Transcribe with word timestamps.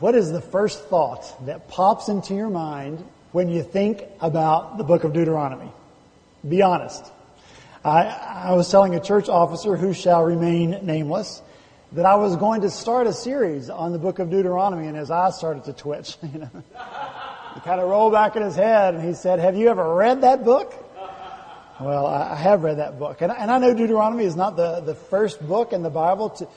What 0.00 0.16
is 0.16 0.32
the 0.32 0.40
first 0.40 0.86
thought 0.86 1.46
that 1.46 1.68
pops 1.68 2.08
into 2.08 2.34
your 2.34 2.50
mind 2.50 3.04
when 3.30 3.48
you 3.48 3.62
think 3.62 4.02
about 4.20 4.76
the 4.76 4.82
book 4.82 5.04
of 5.04 5.12
Deuteronomy? 5.12 5.70
Be 6.48 6.62
honest. 6.62 7.04
I, 7.84 8.06
I 8.06 8.54
was 8.54 8.68
telling 8.68 8.96
a 8.96 9.00
church 9.00 9.28
officer 9.28 9.76
who 9.76 9.94
shall 9.94 10.24
remain 10.24 10.80
nameless 10.82 11.42
that 11.92 12.06
I 12.06 12.16
was 12.16 12.34
going 12.34 12.62
to 12.62 12.70
start 12.70 13.06
a 13.06 13.12
series 13.12 13.70
on 13.70 13.92
the 13.92 13.98
book 14.00 14.18
of 14.18 14.30
Deuteronomy, 14.30 14.88
and 14.88 14.96
his 14.96 15.12
eyes 15.12 15.38
started 15.38 15.62
to 15.64 15.72
twitch. 15.72 16.16
You 16.32 16.40
know, 16.40 16.50
he 17.54 17.60
kind 17.60 17.80
of 17.80 17.88
rolled 17.88 18.12
back 18.12 18.34
in 18.34 18.42
his 18.42 18.56
head, 18.56 18.96
and 18.96 19.04
he 19.04 19.14
said, 19.14 19.38
"Have 19.38 19.54
you 19.54 19.68
ever 19.68 19.94
read 19.94 20.22
that 20.22 20.44
book?" 20.44 20.74
Well, 21.80 22.06
I 22.06 22.34
have 22.34 22.64
read 22.64 22.78
that 22.78 22.98
book, 22.98 23.22
and, 23.22 23.30
and 23.30 23.48
I 23.48 23.58
know 23.58 23.72
Deuteronomy 23.72 24.24
is 24.24 24.34
not 24.34 24.56
the, 24.56 24.80
the 24.80 24.96
first 24.96 25.46
book 25.46 25.72
in 25.72 25.84
the 25.84 25.90
Bible 25.90 26.30
to 26.30 26.48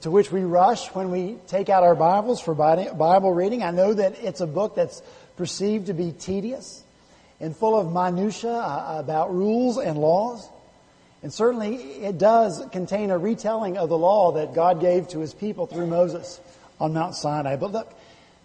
to 0.00 0.10
which 0.10 0.32
we 0.32 0.42
rush 0.42 0.88
when 0.88 1.12
we 1.12 1.36
take 1.46 1.68
out 1.68 1.84
our 1.84 1.94
Bibles 1.94 2.40
for 2.40 2.54
Bible 2.54 3.32
reading. 3.32 3.62
I 3.62 3.70
know 3.70 3.94
that 3.94 4.18
it's 4.20 4.40
a 4.40 4.46
book 4.46 4.74
that's 4.74 5.00
perceived 5.36 5.86
to 5.86 5.94
be 5.94 6.10
tedious 6.10 6.82
and 7.40 7.56
full 7.56 7.78
of 7.78 7.92
minutiae 7.92 8.50
uh, 8.50 8.96
about 8.98 9.32
rules 9.32 9.78
and 9.78 9.96
laws. 9.96 10.48
And 11.22 11.32
certainly 11.32 11.76
it 11.76 12.18
does 12.18 12.64
contain 12.72 13.10
a 13.10 13.18
retelling 13.18 13.78
of 13.78 13.88
the 13.88 13.98
law 13.98 14.32
that 14.32 14.54
God 14.54 14.80
gave 14.80 15.08
to 15.08 15.20
his 15.20 15.32
people 15.32 15.66
through 15.66 15.86
Moses 15.86 16.40
on 16.80 16.92
Mount 16.92 17.14
Sinai. 17.14 17.54
But 17.54 17.70
look, 17.72 17.94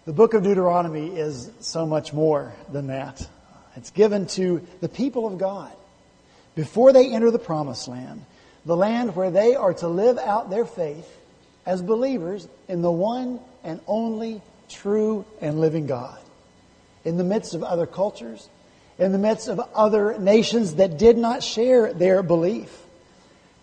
the 0.04 0.12
book 0.12 0.34
of 0.34 0.44
Deuteronomy 0.44 1.08
is 1.08 1.50
so 1.60 1.86
much 1.86 2.12
more 2.12 2.52
than 2.70 2.86
that. 2.86 3.26
It's 3.74 3.90
given 3.90 4.26
to 4.28 4.64
the 4.80 4.88
people 4.88 5.26
of 5.26 5.38
God 5.38 5.72
before 6.54 6.92
they 6.92 7.12
enter 7.12 7.32
the 7.32 7.38
promised 7.38 7.88
land, 7.88 8.24
the 8.64 8.76
land 8.76 9.16
where 9.16 9.30
they 9.30 9.56
are 9.56 9.74
to 9.74 9.88
live 9.88 10.18
out 10.18 10.48
their 10.48 10.64
faith 10.64 11.18
as 11.66 11.82
believers 11.82 12.48
in 12.68 12.82
the 12.82 12.90
one 12.90 13.40
and 13.64 13.80
only 13.86 14.42
true 14.68 15.24
and 15.40 15.60
living 15.60 15.86
God. 15.86 16.18
In 17.04 17.16
the 17.16 17.24
midst 17.24 17.54
of 17.54 17.62
other 17.62 17.86
cultures, 17.86 18.48
in 18.98 19.12
the 19.12 19.18
midst 19.18 19.48
of 19.48 19.60
other 19.74 20.18
nations 20.18 20.76
that 20.76 20.98
did 20.98 21.16
not 21.16 21.42
share 21.42 21.92
their 21.92 22.22
belief. 22.22 22.76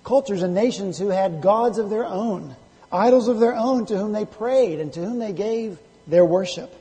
Cultures 0.03 0.43
and 0.43 0.53
nations 0.53 0.97
who 0.97 1.09
had 1.09 1.41
gods 1.41 1.77
of 1.77 1.89
their 1.89 2.05
own, 2.05 2.55
idols 2.91 3.27
of 3.27 3.39
their 3.39 3.55
own 3.55 3.85
to 3.87 3.97
whom 3.97 4.11
they 4.11 4.25
prayed 4.25 4.79
and 4.79 4.91
to 4.93 4.99
whom 5.01 5.19
they 5.19 5.33
gave 5.33 5.77
their 6.07 6.25
worship. 6.25 6.73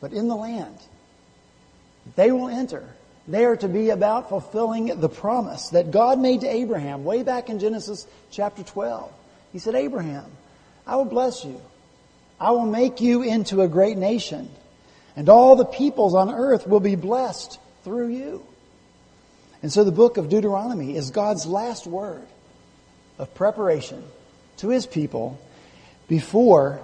But 0.00 0.12
in 0.12 0.28
the 0.28 0.36
land, 0.36 0.76
they 2.16 2.32
will 2.32 2.48
enter. 2.48 2.86
They 3.26 3.44
are 3.44 3.56
to 3.56 3.68
be 3.68 3.90
about 3.90 4.28
fulfilling 4.28 5.00
the 5.00 5.08
promise 5.08 5.70
that 5.70 5.90
God 5.90 6.18
made 6.18 6.42
to 6.42 6.48
Abraham 6.48 7.04
way 7.04 7.22
back 7.22 7.48
in 7.48 7.58
Genesis 7.58 8.06
chapter 8.30 8.62
12. 8.62 9.10
He 9.54 9.60
said, 9.60 9.76
Abraham, 9.76 10.26
I 10.84 10.96
will 10.96 11.04
bless 11.04 11.44
you. 11.44 11.60
I 12.40 12.50
will 12.50 12.66
make 12.66 13.00
you 13.00 13.22
into 13.22 13.62
a 13.62 13.68
great 13.68 13.96
nation, 13.96 14.50
and 15.14 15.28
all 15.28 15.54
the 15.54 15.64
peoples 15.64 16.12
on 16.16 16.28
earth 16.28 16.66
will 16.66 16.80
be 16.80 16.96
blessed 16.96 17.60
through 17.84 18.08
you. 18.08 18.44
And 19.62 19.72
so 19.72 19.84
the 19.84 19.92
book 19.92 20.16
of 20.16 20.28
Deuteronomy 20.28 20.96
is 20.96 21.12
God's 21.12 21.46
last 21.46 21.86
word 21.86 22.26
of 23.16 23.32
preparation 23.36 24.02
to 24.56 24.70
his 24.70 24.86
people 24.86 25.40
before 26.08 26.80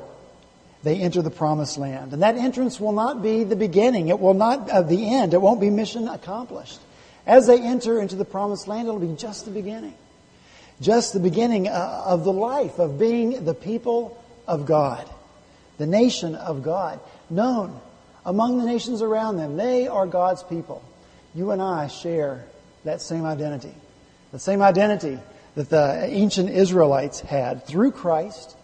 they 0.84 1.00
enter 1.00 1.22
the 1.22 1.30
promised 1.30 1.76
land. 1.76 2.12
And 2.12 2.22
that 2.22 2.36
entrance 2.36 2.78
will 2.78 2.92
not 2.92 3.20
be 3.20 3.42
the 3.42 3.56
beginning. 3.56 4.08
It 4.08 4.20
will 4.20 4.32
not 4.32 4.70
uh, 4.70 4.82
the 4.82 5.12
end. 5.12 5.34
It 5.34 5.42
won't 5.42 5.60
be 5.60 5.70
mission 5.70 6.06
accomplished. 6.06 6.78
As 7.26 7.48
they 7.48 7.60
enter 7.60 8.00
into 8.00 8.14
the 8.14 8.24
promised 8.24 8.68
land, 8.68 8.86
it'll 8.86 9.00
be 9.00 9.16
just 9.16 9.44
the 9.44 9.50
beginning 9.50 9.94
just 10.80 11.12
the 11.12 11.20
beginning 11.20 11.68
uh, 11.68 12.02
of 12.06 12.24
the 12.24 12.32
life 12.32 12.78
of 12.78 12.98
being 12.98 13.44
the 13.44 13.54
people 13.54 14.22
of 14.46 14.66
God, 14.66 15.08
the 15.78 15.86
nation 15.86 16.34
of 16.34 16.62
God, 16.62 17.00
known 17.28 17.78
among 18.24 18.58
the 18.58 18.64
nations 18.64 19.02
around 19.02 19.36
them. 19.36 19.56
They 19.56 19.88
are 19.88 20.06
God's 20.06 20.42
people. 20.42 20.82
You 21.34 21.50
and 21.50 21.60
I 21.60 21.88
share 21.88 22.46
that 22.84 23.02
same 23.02 23.24
identity. 23.24 23.74
The 24.32 24.38
same 24.38 24.62
identity 24.62 25.18
that 25.54 25.68
the 25.68 26.06
ancient 26.08 26.50
Israelites 26.50 27.20
had. 27.20 27.66
Through 27.66 27.92
Christ, 27.92 28.56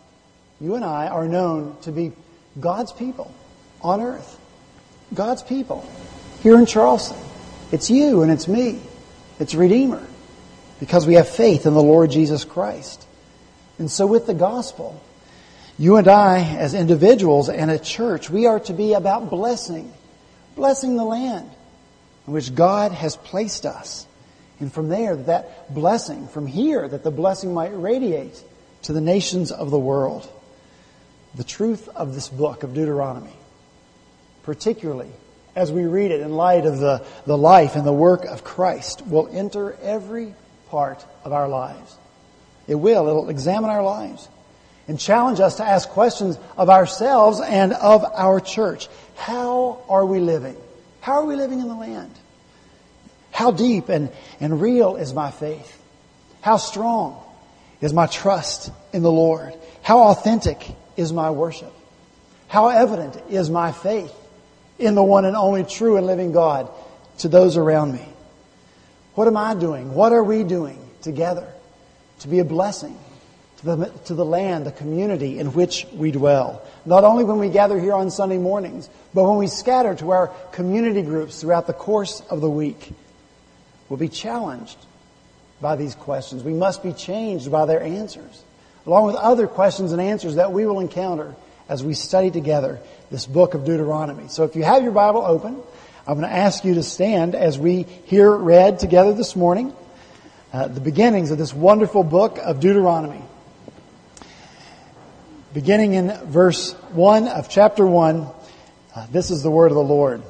you 0.61 0.75
and 0.75 0.85
I 0.85 1.09
are 1.09 1.29
known 1.29 1.77
to 1.83 1.93
be 1.93 2.13
God's 2.59 2.93
people 2.93 3.35
on 3.83 4.01
earth. 4.01 4.39
God's 5.13 5.43
people 5.43 5.89
here 6.43 6.59
in 6.59 6.67
Charleston. 6.67 7.19
It's 7.73 7.91
you 7.91 8.23
and 8.23 8.33
it's 8.33 8.49
me. 8.49 8.81
It's 9.39 9.55
Redeemer 9.55 10.07
because 10.81 11.07
we 11.07 11.15
have 11.15 11.29
faith 11.29 11.67
in 11.67 11.75
the 11.75 11.83
Lord 11.83 12.11
Jesus 12.11 12.45
Christ. 12.45 13.07
And 13.79 13.91
so 13.91 14.07
with 14.07 14.27
the 14.27 14.35
gospel, 14.35 15.01
you 15.79 15.97
and 15.97 16.09
I, 16.09 16.41
as 16.57 16.75
individuals 16.75 17.49
and 17.49 17.71
a 17.71 17.79
church, 17.79 18.31
we 18.31 18.47
are 18.47 18.61
to 18.61 18.73
be 18.73 18.95
about 18.95 19.31
blessing, 19.31 19.93
blessing 20.55 20.97
the 20.97 21.05
land 21.05 21.51
in 22.27 22.33
which 22.33 22.55
God 22.55 22.93
has 22.93 23.17
placed 23.17 23.67
us. 23.67 24.07
And 24.59 24.73
from 24.73 24.89
there, 24.89 25.17
that 25.17 25.75
blessing, 25.75 26.29
from 26.29 26.47
here, 26.47 26.89
that 26.89 27.03
the 27.03 27.11
blessing 27.11 27.53
might 27.53 27.79
radiate 27.79 28.43
to 28.83 28.95
the 28.95 29.03
nations 29.03 29.53
of 29.53 29.71
the 29.71 29.79
world. 29.79 30.31
The 31.35 31.45
truth 31.45 31.89
of 31.89 32.15
this 32.15 32.29
book 32.29 32.63
of 32.63 32.73
Deuteronomy, 32.73 33.37
particularly 34.45 35.11
as 35.55 35.71
we 35.71 35.85
read 35.85 36.11
it 36.11 36.21
in 36.21 36.33
light 36.33 36.65
of 36.65 36.79
the, 36.79 37.05
the 37.27 37.37
life 37.37 37.77
and 37.77 37.87
the 37.87 37.93
work 37.93 38.25
of 38.25 38.45
Christ, 38.45 39.07
will 39.07 39.29
enter 39.31 39.77
every 39.83 40.35
part 40.77 41.03
of 41.25 41.33
our 41.33 41.49
lives. 41.49 41.97
It 42.69 42.75
will. 42.75 43.09
It'll 43.09 43.31
examine 43.31 43.71
our 43.71 43.83
lives 43.83 44.29
and 44.87 45.01
challenge 45.01 45.41
us 45.41 45.55
to 45.57 45.65
ask 45.65 45.89
questions 45.89 46.39
of 46.59 46.69
ourselves 46.69 47.41
and 47.41 47.73
of 47.73 48.05
our 48.05 48.41
church. 48.41 48.89
How 49.15 49.83
are 49.89 50.05
we 50.05 50.21
living? 50.21 50.55
How 51.01 51.15
are 51.15 51.25
we 51.25 51.35
living 51.35 51.61
in 51.61 51.69
the 51.69 51.75
land? 51.75 52.13
How 53.31 53.53
deep 53.53 53.89
and, 53.89 54.11
and 54.39 54.61
real 54.61 54.97
is 54.97 55.15
my 55.15 55.31
faith? 55.31 55.83
How 56.43 56.59
strong 56.59 57.23
is 57.81 57.95
my 57.95 58.07
trust 58.07 58.71
in 58.93 59.03
the 59.03 59.11
Lord? 59.11 59.55
How 59.81 60.09
authentic 60.09 60.63
is 60.99 61.11
my 61.11 61.31
worship? 61.31 61.73
How 62.49 62.69
evident 62.69 63.17
is 63.31 63.49
my 63.49 63.73
faith 63.73 64.13
in 64.79 64.95
the 64.95 65.03
one 65.03 65.25
and 65.25 65.37
only 65.37 65.65
true 65.65 65.97
and 65.97 66.07
living 66.07 66.33
God 66.33 66.69
to 67.21 67.29
those 67.29 67.57
around 67.57 67.95
me? 67.95 68.07
What 69.17 69.27
am 69.29 69.37
I 69.39 69.55
doing? 69.55 69.95
What 69.95 70.13
are 70.13 70.23
we 70.23 70.45
doing 70.45 70.79
together 71.01 71.51
to 72.21 72.29
be 72.29 72.39
a 72.41 72.45
blessing 72.45 72.99
to 73.59 73.65
the, 73.65 73.87
to 74.05 74.15
the 74.15 74.27
land, 74.27 74.67
the 74.67 74.73
community 74.73 75.39
in 75.39 75.55
which 75.55 75.87
we 75.95 76.11
dwell? 76.11 76.63
Not 76.85 77.03
only 77.03 77.25
when 77.25 77.39
we 77.39 77.49
gather 77.49 77.81
here 77.81 77.95
on 77.95 78.11
Sunday 78.11 78.37
mornings, 78.37 78.91
but 79.15 79.25
when 79.25 79.39
we 79.39 79.47
scatter 79.47 79.95
to 79.95 80.11
our 80.11 80.29
community 80.53 81.01
groups 81.01 81.41
throughout 81.41 81.67
the 81.67 81.73
course 81.73 82.21
of 82.29 82.43
the 82.43 82.51
week. 82.51 82.93
We'll 83.89 83.99
be 83.99 84.11
challenged 84.11 84.77
by 85.63 85.77
these 85.77 85.95
questions. 85.95 86.45
We 86.45 86.53
must 86.53 86.83
be 86.83 86.93
changed 86.93 87.51
by 87.51 87.65
their 87.65 87.83
answers, 87.83 88.45
along 88.85 89.07
with 89.07 89.17
other 89.17 89.47
questions 89.47 89.93
and 89.93 90.01
answers 90.01 90.35
that 90.35 90.53
we 90.53 90.67
will 90.67 90.81
encounter 90.81 91.35
as 91.71 91.83
we 91.83 91.95
study 91.95 92.31
together 92.31 92.81
this 93.11 93.25
book 93.25 93.55
of 93.55 93.65
Deuteronomy. 93.65 94.29
So 94.29 94.45
if 94.45 94.57
you 94.57 94.65
have 94.65 94.83
your 94.83 94.93
Bible 94.93 95.23
open, 95.25 95.63
I'm 96.09 96.21
going 96.21 96.31
to 96.31 96.37
ask 96.37 96.65
you 96.65 96.75
to 96.75 96.85
stand 96.85 97.35
as 97.35 97.59
we 97.59 97.83
hear 97.83 98.31
read 98.31 98.79
together 98.79 99.13
this 99.13 99.35
morning 99.35 99.75
uh, 100.53 100.69
the 100.69 100.81
beginnings 100.81 101.33
of 101.33 101.39
this 101.39 101.53
wonderful 101.53 102.05
book 102.05 102.39
of 102.41 102.61
Deuteronomy. 102.61 103.23
Beginning 105.53 105.95
in 105.95 106.17
verse 106.27 106.75
1 106.93 107.27
of 107.27 107.49
chapter 107.49 107.85
1, 107.85 108.25
uh, 108.95 109.07
this 109.11 109.33
is 109.33 109.43
the 109.43 109.51
word 109.51 109.73
of 109.73 109.75
the 109.75 109.83
Lord. 109.83 110.23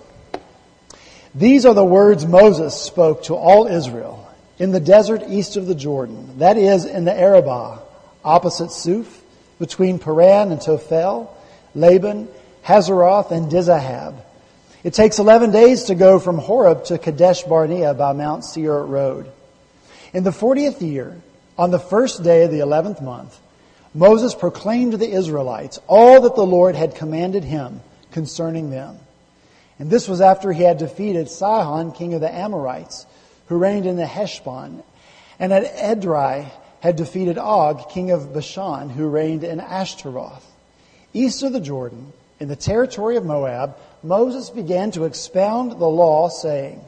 These 1.34 1.66
are 1.66 1.74
the 1.74 1.84
words 1.84 2.24
Moses 2.24 2.74
spoke 2.74 3.24
to 3.24 3.34
all 3.34 3.66
Israel 3.66 4.34
in 4.58 4.72
the 4.72 4.80
desert 4.80 5.24
east 5.28 5.58
of 5.58 5.66
the 5.66 5.74
Jordan, 5.74 6.38
that 6.38 6.56
is, 6.56 6.86
in 6.86 7.04
the 7.04 7.12
Arabah, 7.12 7.80
opposite 8.24 8.70
Suph, 8.70 9.20
between 9.58 9.98
Paran 9.98 10.52
and 10.52 10.58
Tophel, 10.58 11.28
Laban, 11.74 12.28
Hazeroth, 12.64 13.30
and 13.30 13.50
Dizahab 13.50 14.22
it 14.86 14.94
takes 14.94 15.18
11 15.18 15.50
days 15.50 15.82
to 15.82 15.96
go 15.96 16.20
from 16.20 16.38
Horeb 16.38 16.84
to 16.84 16.96
Kadesh 16.96 17.42
Barnea 17.42 17.92
by 17.92 18.12
Mount 18.12 18.44
Seir 18.44 18.84
Road. 18.84 19.28
In 20.12 20.22
the 20.22 20.30
40th 20.30 20.80
year, 20.80 21.20
on 21.58 21.72
the 21.72 21.80
first 21.80 22.22
day 22.22 22.44
of 22.44 22.52
the 22.52 22.60
11th 22.60 23.02
month, 23.02 23.36
Moses 23.94 24.32
proclaimed 24.32 24.92
to 24.92 24.96
the 24.96 25.10
Israelites 25.10 25.80
all 25.88 26.20
that 26.20 26.36
the 26.36 26.46
Lord 26.46 26.76
had 26.76 26.94
commanded 26.94 27.42
him 27.42 27.80
concerning 28.12 28.70
them. 28.70 29.00
And 29.80 29.90
this 29.90 30.06
was 30.06 30.20
after 30.20 30.52
he 30.52 30.62
had 30.62 30.78
defeated 30.78 31.28
Sihon, 31.28 31.90
king 31.90 32.14
of 32.14 32.20
the 32.20 32.32
Amorites, 32.32 33.06
who 33.48 33.58
reigned 33.58 33.86
in 33.86 33.96
the 33.96 34.06
Heshbon, 34.06 34.84
and 35.40 35.52
at 35.52 35.64
Edrei 35.78 36.48
had 36.78 36.94
defeated 36.94 37.38
Og, 37.38 37.90
king 37.90 38.12
of 38.12 38.32
Bashan, 38.32 38.90
who 38.90 39.08
reigned 39.08 39.42
in 39.42 39.58
Ashtaroth. 39.58 40.46
East 41.12 41.42
of 41.42 41.52
the 41.52 41.60
Jordan, 41.60 42.12
in 42.38 42.46
the 42.46 42.54
territory 42.54 43.16
of 43.16 43.24
Moab, 43.24 43.76
Moses 44.06 44.50
began 44.50 44.92
to 44.92 45.04
expound 45.04 45.72
the 45.72 45.88
law, 45.88 46.28
saying, 46.28 46.80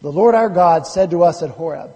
The 0.00 0.12
Lord 0.12 0.34
our 0.34 0.48
God 0.48 0.86
said 0.86 1.10
to 1.10 1.22
us 1.22 1.42
at 1.42 1.50
Horeb, 1.50 1.90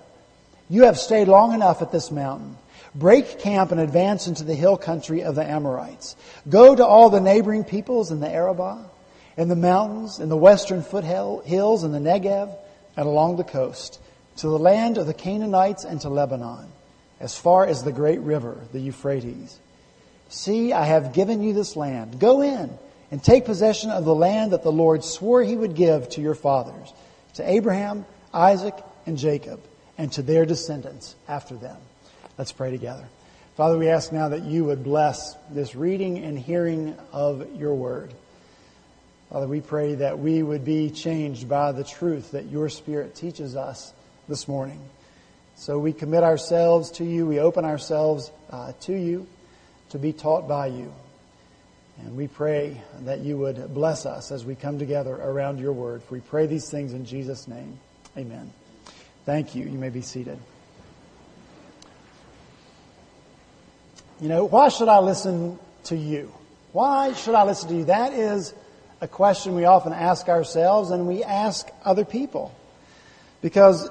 You 0.68 0.84
have 0.84 0.98
stayed 0.98 1.28
long 1.28 1.52
enough 1.52 1.82
at 1.82 1.90
this 1.90 2.10
mountain. 2.10 2.56
Break 2.94 3.40
camp 3.40 3.72
and 3.72 3.80
advance 3.80 4.26
into 4.26 4.44
the 4.44 4.54
hill 4.54 4.76
country 4.76 5.22
of 5.22 5.34
the 5.34 5.44
Amorites. 5.44 6.16
Go 6.48 6.74
to 6.74 6.86
all 6.86 7.10
the 7.10 7.20
neighboring 7.20 7.64
peoples 7.64 8.10
in 8.10 8.20
the 8.20 8.30
Arabah, 8.30 8.84
in 9.36 9.48
the 9.48 9.56
mountains, 9.56 10.18
in 10.18 10.28
the 10.28 10.36
western 10.36 10.82
foothills, 10.82 11.84
in 11.84 11.92
the 11.92 11.98
Negev, 11.98 12.56
and 12.96 13.06
along 13.06 13.36
the 13.36 13.44
coast, 13.44 14.00
to 14.36 14.48
the 14.48 14.58
land 14.58 14.96
of 14.96 15.06
the 15.06 15.14
Canaanites 15.14 15.84
and 15.84 16.00
to 16.02 16.08
Lebanon, 16.08 16.68
as 17.20 17.36
far 17.36 17.66
as 17.66 17.82
the 17.82 17.92
great 17.92 18.20
river, 18.20 18.56
the 18.72 18.80
Euphrates. 18.80 19.58
See, 20.28 20.72
I 20.72 20.84
have 20.84 21.12
given 21.12 21.42
you 21.42 21.52
this 21.52 21.76
land. 21.76 22.18
Go 22.18 22.42
in 22.42 22.78
and 23.10 23.22
take 23.22 23.44
possession 23.44 23.90
of 23.90 24.04
the 24.04 24.14
land 24.14 24.52
that 24.52 24.62
the 24.62 24.72
Lord 24.72 25.04
swore 25.04 25.42
he 25.42 25.56
would 25.56 25.74
give 25.74 26.08
to 26.10 26.20
your 26.20 26.34
fathers, 26.34 26.92
to 27.34 27.48
Abraham, 27.48 28.04
Isaac, 28.32 28.74
and 29.06 29.16
Jacob, 29.16 29.60
and 29.96 30.12
to 30.12 30.22
their 30.22 30.44
descendants 30.44 31.14
after 31.28 31.54
them. 31.54 31.76
Let's 32.36 32.52
pray 32.52 32.70
together. 32.70 33.08
Father, 33.56 33.78
we 33.78 33.88
ask 33.88 34.12
now 34.12 34.28
that 34.28 34.42
you 34.42 34.64
would 34.66 34.84
bless 34.84 35.34
this 35.50 35.74
reading 35.74 36.18
and 36.18 36.38
hearing 36.38 36.94
of 37.12 37.56
your 37.56 37.74
word. 37.74 38.12
Father, 39.30 39.48
we 39.48 39.60
pray 39.60 39.94
that 39.94 40.18
we 40.18 40.42
would 40.42 40.64
be 40.64 40.90
changed 40.90 41.48
by 41.48 41.72
the 41.72 41.82
truth 41.82 42.32
that 42.32 42.46
your 42.46 42.68
Spirit 42.68 43.14
teaches 43.14 43.56
us 43.56 43.92
this 44.28 44.46
morning. 44.46 44.80
So 45.56 45.78
we 45.78 45.94
commit 45.94 46.22
ourselves 46.22 46.90
to 46.92 47.04
you. 47.04 47.26
We 47.26 47.40
open 47.40 47.64
ourselves 47.64 48.30
uh, 48.50 48.72
to 48.82 48.92
you 48.92 49.26
to 49.88 49.98
be 49.98 50.12
taught 50.12 50.46
by 50.46 50.66
you. 50.66 50.92
And 51.98 52.16
we 52.16 52.28
pray 52.28 52.80
that 53.00 53.20
you 53.20 53.38
would 53.38 53.72
bless 53.72 54.04
us 54.04 54.30
as 54.30 54.44
we 54.44 54.54
come 54.54 54.78
together 54.78 55.14
around 55.14 55.58
your 55.58 55.72
word. 55.72 56.02
We 56.10 56.20
pray 56.20 56.46
these 56.46 56.68
things 56.70 56.92
in 56.92 57.04
Jesus' 57.04 57.48
name. 57.48 57.78
Amen. 58.16 58.52
Thank 59.24 59.54
you. 59.54 59.64
You 59.64 59.78
may 59.78 59.88
be 59.88 60.02
seated. 60.02 60.38
You 64.20 64.28
know, 64.28 64.44
why 64.44 64.68
should 64.68 64.88
I 64.88 65.00
listen 65.00 65.58
to 65.84 65.96
you? 65.96 66.32
Why 66.72 67.12
should 67.12 67.34
I 67.34 67.44
listen 67.44 67.68
to 67.70 67.74
you? 67.76 67.84
That 67.86 68.12
is 68.12 68.54
a 69.00 69.08
question 69.08 69.54
we 69.54 69.64
often 69.64 69.92
ask 69.92 70.28
ourselves 70.28 70.90
and 70.90 71.06
we 71.06 71.22
ask 71.22 71.68
other 71.84 72.04
people. 72.04 72.54
Because 73.42 73.90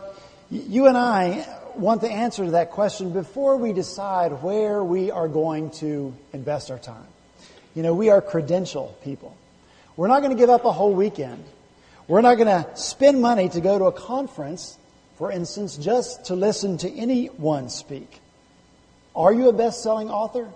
you 0.50 0.88
and 0.88 0.98
I 0.98 1.48
want 1.76 2.02
the 2.02 2.10
answer 2.10 2.46
to 2.46 2.52
that 2.52 2.72
question 2.72 3.12
before 3.12 3.58
we 3.58 3.74
decide 3.74 4.44
where 4.44 4.84
we 4.84 5.12
are 5.12 5.28
going 5.28 5.72
to 5.72 6.14
invest 6.34 6.72
our 6.72 6.80
time. 6.80 7.08
You 7.76 7.84
know, 7.84 7.94
we 7.94 8.10
are 8.10 8.22
credential 8.22 8.98
people. 9.04 9.36
We're 9.98 10.08
not 10.08 10.22
going 10.22 10.36
to 10.36 10.42
give 10.42 10.50
up 10.50 10.66
a 10.66 10.72
whole 10.72 10.94
weekend. 10.94 11.44
We're 12.08 12.22
not 12.22 12.36
going 12.36 12.48
to 12.48 12.76
spend 12.76 13.22
money 13.22 13.50
to 13.50 13.62
go 13.62 13.78
to 13.78 13.86
a 13.86 13.92
conference, 13.92 14.78
for 15.18 15.32
instance, 15.32 15.78
just 15.78 16.26
to 16.26 16.36
listen 16.36 16.78
to 16.80 16.92
anyone 16.92 17.70
speak. 17.70 18.22
Are 19.16 19.34
you 19.34 19.50
a 19.50 19.54
best 19.54 19.84
selling 19.84 20.10
author? 20.10 20.50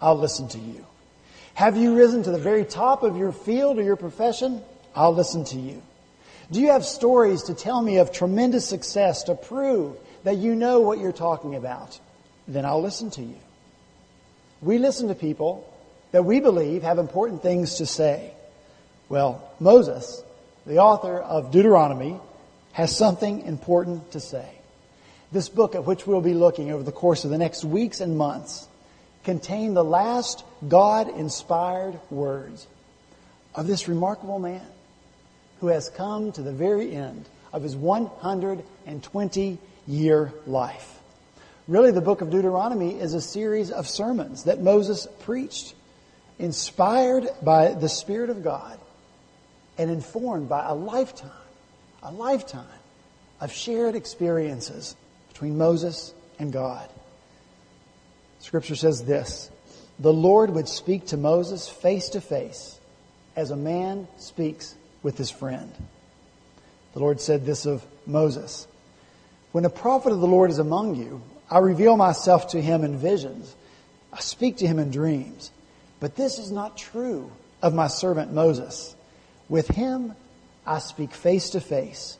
I'll 0.00 0.18
listen 0.18 0.48
to 0.48 0.58
you. 0.58 0.86
Have 1.54 1.76
you 1.76 1.96
risen 1.96 2.22
to 2.24 2.30
the 2.30 2.38
very 2.38 2.64
top 2.64 3.02
of 3.02 3.16
your 3.16 3.32
field 3.32 3.78
or 3.78 3.82
your 3.82 3.96
profession? 3.96 4.62
I'll 4.94 5.14
listen 5.14 5.44
to 5.46 5.58
you. 5.58 5.82
Do 6.50 6.60
you 6.60 6.72
have 6.72 6.84
stories 6.84 7.44
to 7.44 7.54
tell 7.54 7.80
me 7.80 7.98
of 7.98 8.12
tremendous 8.12 8.68
success 8.68 9.24
to 9.24 9.34
prove 9.34 9.96
that 10.24 10.36
you 10.36 10.54
know 10.54 10.80
what 10.80 10.98
you're 10.98 11.12
talking 11.12 11.54
about? 11.54 11.98
Then 12.46 12.64
I'll 12.64 12.82
listen 12.82 13.10
to 13.12 13.22
you. 13.22 13.38
We 14.60 14.78
listen 14.78 15.08
to 15.08 15.14
people 15.14 15.70
that 16.14 16.22
we 16.22 16.38
believe 16.38 16.84
have 16.84 16.98
important 16.98 17.42
things 17.42 17.74
to 17.74 17.86
say. 17.86 18.30
Well, 19.08 19.50
Moses, 19.58 20.22
the 20.64 20.78
author 20.78 21.18
of 21.18 21.50
Deuteronomy, 21.50 22.20
has 22.70 22.96
something 22.96 23.40
important 23.40 24.12
to 24.12 24.20
say. 24.20 24.48
This 25.32 25.48
book 25.48 25.74
at 25.74 25.86
which 25.86 26.06
we'll 26.06 26.20
be 26.20 26.32
looking 26.32 26.70
over 26.70 26.84
the 26.84 26.92
course 26.92 27.24
of 27.24 27.30
the 27.30 27.38
next 27.38 27.64
weeks 27.64 28.00
and 28.00 28.16
months 28.16 28.68
contain 29.24 29.74
the 29.74 29.82
last 29.82 30.44
God 30.68 31.08
inspired 31.08 31.98
words 32.10 32.68
of 33.56 33.66
this 33.66 33.88
remarkable 33.88 34.38
man 34.38 34.68
who 35.58 35.66
has 35.66 35.90
come 35.90 36.30
to 36.30 36.42
the 36.42 36.52
very 36.52 36.94
end 36.94 37.28
of 37.52 37.64
his 37.64 37.74
120 37.74 39.58
year 39.88 40.32
life. 40.46 41.00
Really, 41.66 41.90
the 41.90 42.00
book 42.00 42.20
of 42.20 42.30
Deuteronomy 42.30 43.00
is 43.00 43.14
a 43.14 43.20
series 43.20 43.72
of 43.72 43.88
sermons 43.88 44.44
that 44.44 44.62
Moses 44.62 45.08
preached, 45.18 45.74
inspired 46.38 47.28
by 47.42 47.74
the 47.74 47.88
Spirit 47.88 48.30
of 48.30 48.42
God 48.42 48.78
and 49.78 49.90
informed 49.90 50.48
by 50.48 50.64
a 50.66 50.74
lifetime, 50.74 51.30
a 52.02 52.12
lifetime 52.12 52.66
of 53.40 53.52
shared 53.52 53.94
experiences 53.94 54.96
between 55.28 55.58
Moses 55.58 56.14
and 56.38 56.52
God. 56.52 56.88
Scripture 58.40 58.76
says 58.76 59.04
this 59.04 59.50
The 59.98 60.12
Lord 60.12 60.50
would 60.50 60.68
speak 60.68 61.06
to 61.08 61.16
Moses 61.16 61.68
face 61.68 62.10
to 62.10 62.20
face 62.20 62.78
as 63.36 63.50
a 63.50 63.56
man 63.56 64.06
speaks 64.18 64.74
with 65.02 65.18
his 65.18 65.30
friend. 65.30 65.72
The 66.92 67.00
Lord 67.00 67.20
said 67.20 67.44
this 67.44 67.66
of 67.66 67.84
Moses 68.06 68.66
When 69.52 69.64
a 69.64 69.70
prophet 69.70 70.12
of 70.12 70.20
the 70.20 70.26
Lord 70.26 70.50
is 70.50 70.58
among 70.58 70.96
you, 70.96 71.22
I 71.50 71.58
reveal 71.58 71.96
myself 71.96 72.48
to 72.48 72.60
him 72.60 72.84
in 72.84 72.96
visions, 72.96 73.54
I 74.12 74.20
speak 74.20 74.58
to 74.58 74.66
him 74.66 74.78
in 74.78 74.90
dreams. 74.90 75.50
But 76.04 76.16
this 76.16 76.38
is 76.38 76.50
not 76.50 76.76
true 76.76 77.32
of 77.62 77.72
my 77.72 77.86
servant 77.86 78.30
Moses. 78.30 78.94
With 79.48 79.68
him 79.68 80.14
I 80.66 80.78
speak 80.78 81.14
face 81.14 81.48
to 81.50 81.62
face, 81.62 82.18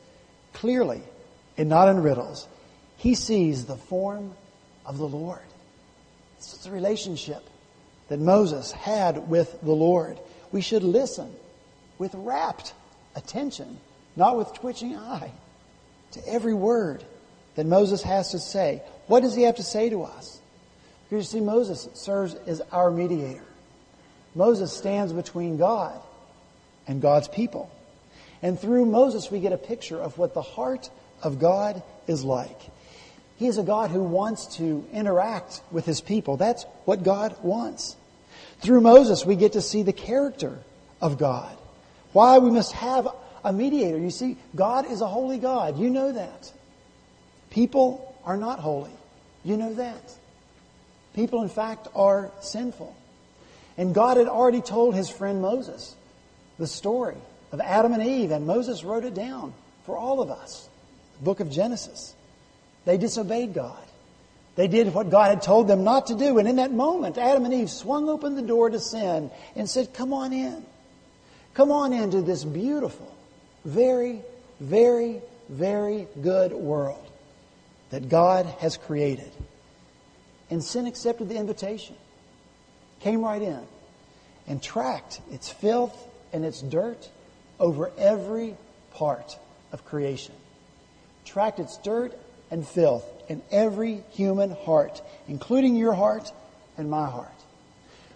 clearly 0.53 1.03
and 1.55 1.69
not 1.69 1.89
in 1.89 2.01
riddles. 2.01 2.47
He 2.97 3.13
sees 3.13 3.65
the 3.65 3.75
form 3.75 4.33
of 4.87 4.97
the 4.97 5.07
Lord. 5.07 5.45
This 6.37 6.53
is 6.53 6.59
the 6.61 6.71
relationship 6.71 7.47
that 8.07 8.19
Moses 8.19 8.71
had 8.71 9.29
with 9.29 9.55
the 9.61 9.73
Lord. 9.73 10.17
We 10.51 10.61
should 10.61 10.81
listen 10.81 11.31
with 11.99 12.15
rapt 12.15 12.73
attention, 13.15 13.77
not 14.15 14.35
with 14.35 14.51
twitching 14.55 14.97
eye, 14.97 15.31
to 16.13 16.27
every 16.27 16.55
word 16.55 17.03
that 17.53 17.67
Moses 17.67 18.01
has 18.01 18.31
to 18.31 18.39
say. 18.39 18.81
What 19.05 19.19
does 19.19 19.35
he 19.35 19.43
have 19.43 19.57
to 19.57 19.63
say 19.63 19.91
to 19.91 20.01
us? 20.01 20.41
Because 21.07 21.31
you 21.31 21.39
see, 21.39 21.45
Moses 21.45 21.87
serves 21.93 22.33
as 22.47 22.61
our 22.71 22.89
mediator. 22.89 23.43
Moses 24.35 24.71
stands 24.71 25.13
between 25.13 25.57
God 25.57 25.99
and 26.87 27.01
God's 27.01 27.27
people. 27.27 27.71
And 28.41 28.59
through 28.59 28.85
Moses, 28.85 29.31
we 29.31 29.39
get 29.39 29.53
a 29.53 29.57
picture 29.57 29.97
of 29.97 30.17
what 30.17 30.33
the 30.33 30.41
heart 30.41 30.89
of 31.23 31.39
God 31.39 31.81
is 32.05 32.23
like. 32.23 32.59
He 33.37 33.47
is 33.47 33.57
a 33.57 33.63
God 33.63 33.89
who 33.89 34.03
wants 34.03 34.57
to 34.57 34.85
interact 34.93 35.61
with 35.71 35.85
his 35.85 36.01
people. 36.01 36.37
That's 36.37 36.63
what 36.85 37.03
God 37.03 37.35
wants. 37.41 37.95
Through 38.59 38.81
Moses, 38.81 39.25
we 39.25 39.35
get 39.35 39.53
to 39.53 39.61
see 39.61 39.83
the 39.83 39.93
character 39.93 40.59
of 41.01 41.17
God. 41.17 41.57
Why 42.13 42.37
we 42.37 42.51
must 42.51 42.73
have 42.73 43.07
a 43.43 43.53
mediator. 43.53 43.97
You 43.97 44.09
see, 44.09 44.37
God 44.55 44.89
is 44.89 45.01
a 45.01 45.07
holy 45.07 45.37
God. 45.37 45.77
You 45.77 45.89
know 45.89 46.11
that. 46.11 46.51
People 47.51 48.15
are 48.25 48.37
not 48.37 48.59
holy. 48.59 48.91
You 49.43 49.55
know 49.55 49.73
that. 49.75 50.15
People, 51.13 51.43
in 51.43 51.49
fact, 51.49 51.87
are 51.95 52.31
sinful. 52.41 52.95
And 53.77 53.93
God 53.93 54.17
had 54.17 54.27
already 54.27 54.61
told 54.61 54.95
his 54.95 55.09
friend 55.09 55.41
Moses 55.41 55.95
the 56.57 56.67
story 56.67 57.17
of 57.51 57.59
Adam 57.59 57.93
and 57.93 58.03
Eve, 58.03 58.31
and 58.31 58.47
Moses 58.47 58.83
wrote 58.83 59.03
it 59.03 59.13
down 59.13 59.53
for 59.85 59.97
all 59.97 60.21
of 60.21 60.29
us. 60.29 60.69
The 61.19 61.25
book 61.25 61.39
of 61.39 61.49
Genesis. 61.49 62.15
They 62.85 62.97
disobeyed 62.97 63.53
God. 63.53 63.83
They 64.55 64.67
did 64.67 64.93
what 64.93 65.09
God 65.09 65.29
had 65.29 65.41
told 65.41 65.67
them 65.67 65.83
not 65.83 66.07
to 66.07 66.15
do. 66.15 66.37
And 66.37 66.47
in 66.47 66.57
that 66.57 66.71
moment, 66.71 67.17
Adam 67.17 67.43
and 67.43 67.53
Eve 67.53 67.69
swung 67.69 68.07
open 68.07 68.35
the 68.35 68.41
door 68.41 68.69
to 68.69 68.79
sin 68.79 69.29
and 69.55 69.69
said, 69.69 69.93
Come 69.93 70.13
on 70.13 70.31
in. 70.31 70.65
Come 71.53 71.71
on 71.71 71.93
into 71.93 72.21
this 72.21 72.43
beautiful, 72.43 73.13
very, 73.63 74.21
very, 74.59 75.21
very 75.49 76.07
good 76.21 76.51
world 76.53 77.05
that 77.89 78.09
God 78.09 78.45
has 78.59 78.77
created. 78.77 79.31
And 80.49 80.63
sin 80.63 80.85
accepted 80.85 81.29
the 81.29 81.37
invitation, 81.37 81.95
came 82.99 83.23
right 83.23 83.41
in, 83.41 83.61
and 84.47 84.61
tracked 84.61 85.21
its 85.31 85.49
filth 85.49 85.95
and 86.33 86.45
its 86.45 86.61
dirt 86.61 87.09
over 87.59 87.91
every 87.97 88.55
part 88.93 89.37
of 89.71 89.85
creation. 89.85 90.33
Tracked 91.23 91.59
its 91.59 91.77
dirt 91.77 92.13
and 92.51 92.67
filth 92.67 93.05
in 93.27 93.41
every 93.51 94.03
human 94.11 94.51
heart, 94.51 95.01
including 95.27 95.75
your 95.75 95.93
heart 95.93 96.31
and 96.77 96.89
my 96.89 97.09
heart. 97.09 97.31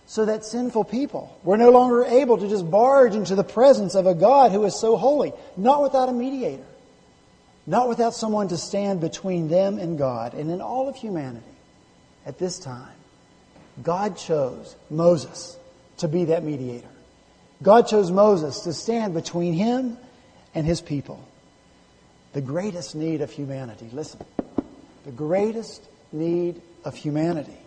So 0.05 0.25
that 0.25 0.43
sinful 0.43 0.86
people 0.86 1.39
were 1.43 1.57
no 1.57 1.69
longer 1.69 2.03
able 2.03 2.38
to 2.38 2.48
just 2.48 2.69
barge 2.69 3.13
into 3.13 3.36
the 3.36 3.43
presence 3.43 3.93
of 3.93 4.07
a 4.07 4.15
God 4.15 4.51
who 4.51 4.63
is 4.65 4.79
so 4.79 4.98
holy, 4.98 5.33
not 5.55 5.83
without 5.83 6.09
a 6.09 6.13
mediator, 6.13 6.65
not 7.67 7.88
without 7.88 8.15
someone 8.15 8.48
to 8.48 8.57
stand 8.57 9.01
between 9.01 9.50
them 9.50 9.77
and 9.77 9.98
God. 9.98 10.33
And 10.33 10.50
in 10.50 10.62
all 10.62 10.89
of 10.89 10.95
humanity, 10.95 11.45
at 12.25 12.39
this 12.39 12.57
time, 12.57 12.99
God 13.81 14.17
chose 14.17 14.75
Moses 14.89 15.57
to 15.98 16.07
be 16.07 16.25
that 16.25 16.43
mediator. 16.43 16.88
God 17.62 17.88
chose 17.88 18.12
Moses 18.12 18.62
to 18.62 18.74
stand 18.74 19.13
between 19.13 19.53
him 19.53 19.98
and 20.55 20.65
his 20.65 20.81
people 20.81 21.25
the 22.33 22.41
greatest 22.41 22.95
need 22.95 23.21
of 23.21 23.31
humanity, 23.31 23.89
listen, 23.91 24.19
the 25.03 25.12
greatest 25.12 25.83
need 26.12 26.62
of 26.83 26.95
humanity 26.95 27.57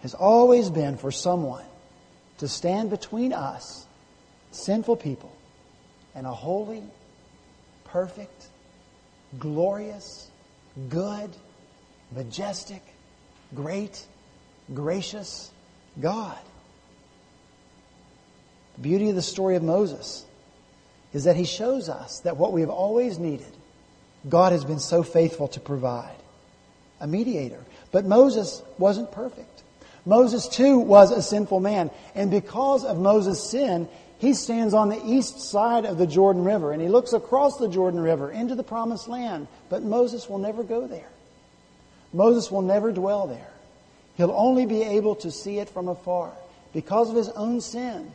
has 0.00 0.14
always 0.14 0.70
been 0.70 0.96
for 0.96 1.12
someone 1.12 1.64
to 2.38 2.48
stand 2.48 2.90
between 2.90 3.32
us, 3.32 3.86
sinful 4.50 4.96
people, 4.96 5.34
and 6.14 6.26
a 6.26 6.32
holy, 6.32 6.82
perfect, 7.84 8.48
glorious, 9.38 10.30
good, 10.88 11.30
majestic, 12.10 12.82
great, 13.54 14.04
gracious 14.72 15.50
God. 16.00 16.38
The 18.76 18.82
beauty 18.82 19.08
of 19.10 19.16
the 19.16 19.22
story 19.22 19.56
of 19.56 19.62
Moses 19.62 20.24
is 21.12 21.24
that 21.24 21.36
he 21.36 21.44
shows 21.44 21.88
us 21.88 22.20
that 22.20 22.36
what 22.36 22.52
we 22.52 22.60
have 22.60 22.70
always 22.70 23.18
needed, 23.18 23.52
God 24.28 24.52
has 24.52 24.64
been 24.64 24.78
so 24.78 25.02
faithful 25.02 25.48
to 25.48 25.60
provide 25.60 26.16
a 27.00 27.06
mediator. 27.06 27.60
But 27.92 28.04
Moses 28.04 28.62
wasn't 28.78 29.10
perfect. 29.10 29.62
Moses 30.06 30.48
too 30.48 30.78
was 30.78 31.10
a 31.10 31.22
sinful 31.22 31.60
man. 31.60 31.90
And 32.14 32.30
because 32.30 32.84
of 32.84 32.98
Moses' 32.98 33.50
sin, 33.50 33.88
he 34.18 34.34
stands 34.34 34.74
on 34.74 34.88
the 34.88 35.02
east 35.04 35.40
side 35.40 35.84
of 35.84 35.98
the 35.98 36.06
Jordan 36.06 36.44
River 36.44 36.72
and 36.72 36.80
he 36.80 36.88
looks 36.88 37.12
across 37.12 37.56
the 37.56 37.68
Jordan 37.68 38.00
River 38.00 38.30
into 38.30 38.54
the 38.54 38.62
promised 38.62 39.08
land. 39.08 39.48
But 39.68 39.82
Moses 39.82 40.28
will 40.28 40.38
never 40.38 40.62
go 40.62 40.86
there. 40.86 41.08
Moses 42.12 42.50
will 42.50 42.62
never 42.62 42.92
dwell 42.92 43.26
there. 43.26 43.50
He'll 44.20 44.32
only 44.32 44.66
be 44.66 44.82
able 44.82 45.14
to 45.14 45.30
see 45.30 45.60
it 45.60 45.70
from 45.70 45.88
afar. 45.88 46.30
Because 46.74 47.08
of 47.08 47.16
his 47.16 47.30
own 47.30 47.62
sin, 47.62 48.12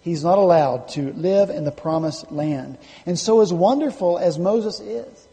he's 0.00 0.22
not 0.22 0.38
allowed 0.38 0.90
to 0.90 1.12
live 1.14 1.50
in 1.50 1.64
the 1.64 1.72
promised 1.72 2.30
land. 2.30 2.78
And 3.06 3.18
so 3.18 3.40
as 3.40 3.52
wonderful 3.52 4.20
as 4.20 4.38
Moses 4.38 4.78
is, 4.78 5.26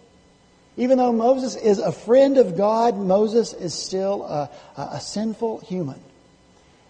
even 0.78 0.98
though 0.98 1.14
Moses 1.14 1.56
is 1.56 1.78
a 1.78 1.92
friend 1.92 2.40
of 2.40 2.58
God, 2.58 2.98
Moses 2.98 3.54
is 3.54 3.76
still 3.76 4.24
a, 4.24 4.50
a, 4.76 5.00
sinful 5.00 5.60
human. 5.60 6.02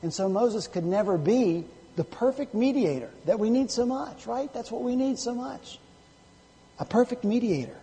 And 0.02 0.14
so 0.14 0.30
Moses 0.30 0.68
could 0.68 0.86
never 0.86 1.18
be 1.18 1.66
the 1.98 2.06
perfect 2.06 2.54
mediator 2.54 3.12
that 3.26 3.38
we 3.38 3.50
need 3.50 3.70
so 3.70 3.86
much, 3.86 4.28
right? 4.28 4.50
That's 4.54 4.72
what 4.72 4.82
we 4.82 4.96
need 4.96 5.20
so 5.20 5.36
much. 5.36 5.78
A 6.80 6.86
perfect 6.86 7.26
mediator. 7.26 7.82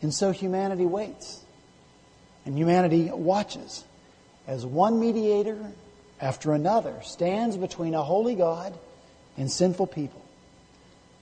And 0.00 0.14
so 0.14 0.30
humanity 0.30 0.86
waits. 0.86 1.44
And 2.46 2.56
humanity 2.56 3.10
watches 3.10 3.84
as 4.46 4.66
one 4.66 5.00
mediator 5.00 5.58
after 6.20 6.52
another 6.52 7.00
stands 7.02 7.56
between 7.56 7.94
a 7.94 8.02
holy 8.02 8.34
God 8.34 8.78
and 9.36 9.50
sinful 9.50 9.88
people. 9.88 10.22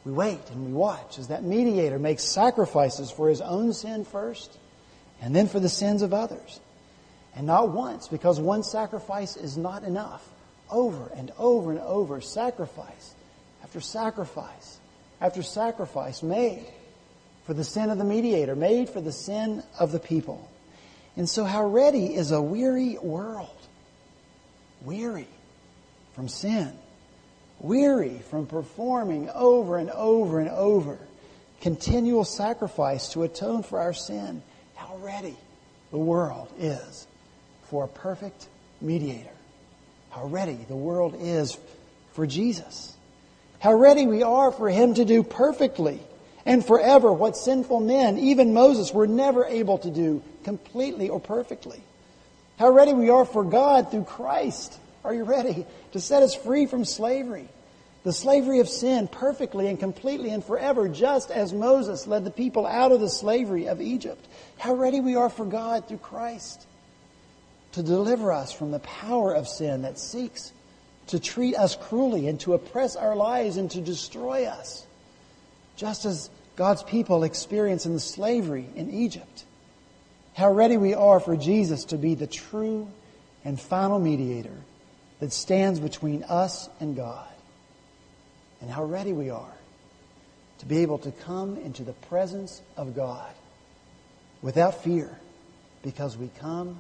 We 0.05 0.13
wait 0.13 0.41
and 0.51 0.67
we 0.67 0.73
watch 0.73 1.19
as 1.19 1.29
that 1.29 1.45
mediator 1.45 1.99
makes 1.99 2.25
sacrifices 2.25 3.11
for 3.11 3.29
his 3.29 3.41
own 3.41 3.73
sin 3.73 4.05
first 4.05 4.57
and 5.21 5.35
then 5.37 5.47
for 5.47 5.61
the 5.61 5.69
sins 5.69 6.03
of 6.03 6.15
others. 6.15 6.61
And 7.37 7.47
not 7.47 7.71
once, 7.71 8.09
because 8.09 8.41
one 8.41 8.63
sacrifice 8.63 9.37
is 9.37 9.57
not 9.57 9.85
enough. 9.85 10.27
Over 10.71 11.11
and 11.15 11.31
over 11.39 11.71
and 11.71 11.81
over, 11.81 12.21
sacrifice 12.21 13.15
after 13.63 13.81
sacrifice 13.81 14.79
after 15.21 15.43
sacrifice 15.43 16.23
made 16.23 16.65
for 17.45 17.55
the 17.55 17.65
sin 17.65 17.91
of 17.91 17.99
the 17.99 18.05
mediator, 18.05 18.57
made 18.57 18.89
for 18.89 19.01
the 19.01 19.13
sin 19.13 19.63
of 19.79 19.93
the 19.93 19.99
people. 19.99 20.49
And 21.17 21.29
so, 21.29 21.45
how 21.45 21.67
ready 21.67 22.15
is 22.15 22.31
a 22.31 22.41
weary 22.41 22.97
world? 22.99 23.49
Weary 24.83 25.29
from 26.15 26.29
sin 26.29 26.73
weary 27.61 28.21
from 28.31 28.47
performing 28.47 29.29
over 29.31 29.77
and 29.77 29.91
over 29.91 30.41
and 30.41 30.49
over 30.49 30.99
continual 31.61 32.25
sacrifice 32.25 33.11
to 33.11 33.23
atone 33.23 33.63
for 33.63 33.81
our 33.81 33.93
sin, 33.93 34.43
how 34.75 34.97
ready 34.99 35.37
the 35.91 35.99
world 35.99 36.49
is 36.59 37.07
for 37.65 37.85
a 37.85 37.89
perfect 37.89 38.49
mediator. 38.81 39.29
How 40.09 40.27
ready 40.27 40.59
the 40.69 40.77
world 40.77 41.15
is 41.19 41.57
for 42.13 42.27
Jesus. 42.27 42.97
How 43.59 43.75
ready 43.75 44.07
we 44.07 44.23
are 44.23 44.51
for 44.51 44.71
Him 44.71 44.95
to 44.95 45.05
do 45.05 45.23
perfectly 45.23 46.01
and 46.51 46.67
forever 46.67 47.13
what 47.13 47.37
sinful 47.37 47.79
men, 47.79 48.19
even 48.19 48.53
Moses, 48.53 48.93
were 48.93 49.07
never 49.07 49.45
able 49.45 49.79
to 49.79 49.89
do 49.89 50.21
completely 50.43 51.09
or 51.09 51.21
perfectly. 51.21 51.81
How 52.59 52.71
ready 52.71 52.93
we 52.93 53.09
are 53.09 53.25
for 53.25 53.45
God 53.45 53.93
through 53.93 54.03
Christ 54.03 54.77
are 55.05 55.15
you 55.15 55.23
ready 55.23 55.65
to 55.93 56.01
set 56.01 56.25
us 56.25 56.35
free 56.35 56.67
from 56.67 56.85
slavery? 56.85 57.49
The 58.03 58.13
slavery 58.13 58.59
of 58.59 58.69
sin 58.69 59.07
perfectly 59.07 59.69
and 59.69 59.79
completely 59.79 60.31
and 60.31 60.45
forever, 60.45 60.89
just 60.89 61.31
as 61.31 61.53
Moses 61.53 62.09
led 62.09 62.25
the 62.25 62.33
people 62.33 62.67
out 62.67 62.91
of 62.91 63.01
the 63.01 63.09
slavery 63.09 63.69
of 63.69 63.81
Egypt. 63.81 64.27
How 64.59 64.75
ready 64.75 64.99
we 64.99 65.15
are 65.15 65.31
for 65.31 65.45
God 65.45 65.87
through 65.87 65.99
Christ 65.99 66.67
to 67.73 67.83
deliver 67.85 68.33
us 68.33 68.53
from 68.53 68.73
the 68.73 68.81
power 68.81 69.33
of 69.33 69.47
sin 69.47 69.83
that 69.83 70.01
seeks 70.01 70.53
to 71.07 71.21
treat 71.21 71.55
us 71.55 71.77
cruelly 71.77 72.27
and 72.27 72.41
to 72.41 72.55
oppress 72.55 72.97
our 72.97 73.15
lives 73.15 73.57
and 73.57 73.71
to 73.71 73.81
destroy 73.81 74.47
us, 74.47 74.85
just 75.77 76.05
as 76.05 76.29
God's 76.61 76.83
people 76.83 77.25
experience 77.25 77.87
in 77.87 77.95
the 77.95 78.01
slavery 78.01 78.67
in 78.77 78.91
Egypt. 78.91 79.47
How 80.35 80.53
ready 80.53 80.77
we 80.77 80.93
are 80.93 81.19
for 81.19 81.35
Jesus 81.35 81.87
to 81.87 81.97
be 81.97 82.15
the 82.15 82.27
true 82.27 82.87
and 83.47 83.59
final 83.59 83.99
mediator 83.99 84.59
that 85.21 85.33
stands 85.33 85.81
between 85.81 86.23
us 86.25 86.69
and 86.79 86.95
God. 86.95 87.27
And 88.61 88.71
how 88.71 88.85
ready 88.85 89.15
we 89.15 89.31
are 89.31 89.55
to 90.59 90.67
be 90.67 90.83
able 90.83 90.99
to 90.99 91.11
come 91.11 91.57
into 91.57 91.83
the 91.83 91.95
presence 91.95 92.61
of 92.77 92.95
God 92.95 93.33
without 94.43 94.85
fear 94.85 95.19
because 95.83 96.19
we 96.19 96.29
come 96.41 96.79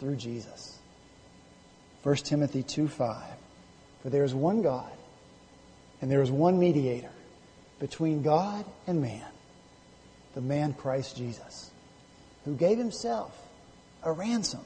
through 0.00 0.16
Jesus. 0.16 0.76
1 2.02 2.16
Timothy 2.16 2.64
2 2.64 2.88
5. 2.88 3.22
For 4.02 4.10
there 4.10 4.24
is 4.24 4.34
one 4.34 4.62
God, 4.62 4.90
and 6.00 6.10
there 6.10 6.22
is 6.22 6.30
one 6.32 6.58
mediator 6.58 7.12
between 7.82 8.22
God 8.22 8.64
and 8.86 9.02
man, 9.02 9.26
the 10.34 10.40
man 10.40 10.72
Christ 10.72 11.18
Jesus, 11.18 11.70
who 12.46 12.54
gave 12.54 12.78
himself 12.78 13.36
a 14.02 14.10
ransom 14.10 14.64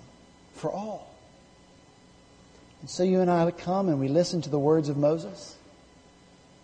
for 0.55 0.71
all 0.71 1.17
and 2.81 2.91
so 2.91 3.03
you 3.03 3.21
and 3.21 3.29
I 3.29 3.51
come 3.51 3.89
and 3.89 3.99
we 3.99 4.07
listen 4.07 4.43
to 4.43 4.49
the 4.49 4.59
words 4.61 4.89
of 4.89 4.97
Moses. 4.97 5.57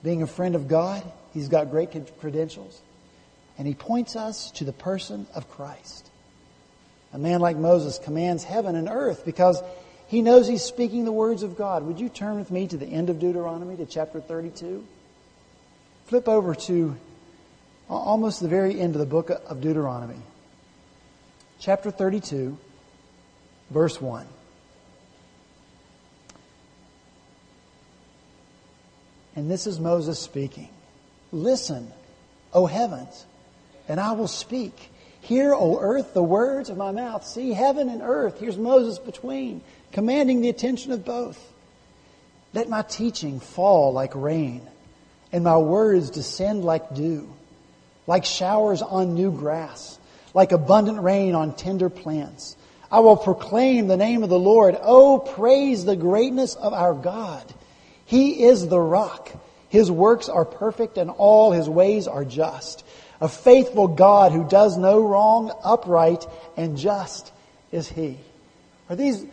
Being 0.04 0.22
a 0.22 0.26
friend 0.28 0.54
of 0.54 0.68
God, 0.68 1.02
he's 1.32 1.48
got 1.48 1.70
great 1.70 1.90
credentials. 2.20 2.80
And 3.58 3.66
he 3.66 3.74
points 3.74 4.16
us 4.16 4.50
to 4.52 4.64
the 4.64 4.72
person 4.72 5.26
of 5.34 5.50
Christ. 5.50 6.08
A 7.12 7.18
man 7.18 7.40
like 7.40 7.56
Moses 7.56 7.98
commands 7.98 8.44
heaven 8.44 8.74
and 8.76 8.88
earth 8.88 9.24
because 9.24 9.62
he 10.06 10.22
knows 10.22 10.46
he's 10.46 10.62
speaking 10.62 11.04
the 11.04 11.10
words 11.12 11.42
of 11.42 11.56
God. 11.56 11.84
Would 11.84 12.00
you 12.00 12.08
turn 12.08 12.36
with 12.36 12.50
me 12.50 12.66
to 12.68 12.76
the 12.76 12.86
end 12.86 13.10
of 13.10 13.18
Deuteronomy, 13.18 13.76
to 13.76 13.86
chapter 13.86 14.20
32? 14.20 14.86
Flip 16.06 16.28
over 16.28 16.54
to 16.54 16.96
almost 17.88 18.40
the 18.40 18.48
very 18.48 18.78
end 18.80 18.94
of 18.94 18.98
the 19.00 19.06
book 19.06 19.30
of 19.30 19.60
Deuteronomy. 19.60 20.20
Chapter 21.58 21.90
32, 21.90 22.56
verse 23.70 24.00
1. 24.00 24.26
And 29.34 29.50
this 29.50 29.66
is 29.66 29.80
Moses 29.80 30.18
speaking. 30.18 30.68
Listen, 31.30 31.90
O 32.52 32.66
heavens, 32.66 33.24
and 33.88 33.98
I 33.98 34.12
will 34.12 34.28
speak. 34.28 34.90
Hear, 35.22 35.54
O 35.54 35.78
earth, 35.78 36.14
the 36.14 36.22
words 36.22 36.68
of 36.68 36.76
my 36.76 36.90
mouth. 36.90 37.24
See 37.26 37.52
heaven 37.52 37.88
and 37.88 38.02
earth. 38.02 38.40
Here's 38.40 38.58
Moses 38.58 38.98
between, 38.98 39.62
commanding 39.92 40.40
the 40.40 40.48
attention 40.48 40.92
of 40.92 41.04
both. 41.04 41.40
Let 42.52 42.68
my 42.68 42.82
teaching 42.82 43.40
fall 43.40 43.92
like 43.92 44.14
rain, 44.14 44.66
and 45.32 45.44
my 45.44 45.56
words 45.56 46.10
descend 46.10 46.64
like 46.64 46.94
dew, 46.94 47.32
like 48.06 48.24
showers 48.24 48.82
on 48.82 49.14
new 49.14 49.32
grass, 49.32 49.98
like 50.34 50.52
abundant 50.52 51.00
rain 51.02 51.34
on 51.34 51.54
tender 51.54 51.88
plants. 51.88 52.56
I 52.90 53.00
will 53.00 53.16
proclaim 53.16 53.88
the 53.88 53.96
name 53.96 54.22
of 54.22 54.28
the 54.28 54.38
Lord. 54.38 54.76
Oh, 54.82 55.18
praise 55.18 55.84
the 55.84 55.96
greatness 55.96 56.54
of 56.54 56.74
our 56.74 56.92
God. 56.92 57.42
He 58.04 58.44
is 58.44 58.68
the 58.68 58.78
rock. 58.78 59.30
His 59.70 59.90
works 59.90 60.28
are 60.28 60.44
perfect 60.44 60.98
and 60.98 61.10
all 61.10 61.52
his 61.52 61.68
ways 61.68 62.06
are 62.06 62.26
just. 62.26 62.84
A 63.22 63.28
faithful 63.28 63.88
God 63.88 64.32
who 64.32 64.46
does 64.46 64.76
no 64.76 65.00
wrong, 65.00 65.50
upright 65.64 66.26
and 66.58 66.76
just 66.76 67.32
is 67.70 67.88
he. 67.88 68.18
Are 68.90 68.96
these 68.96 69.24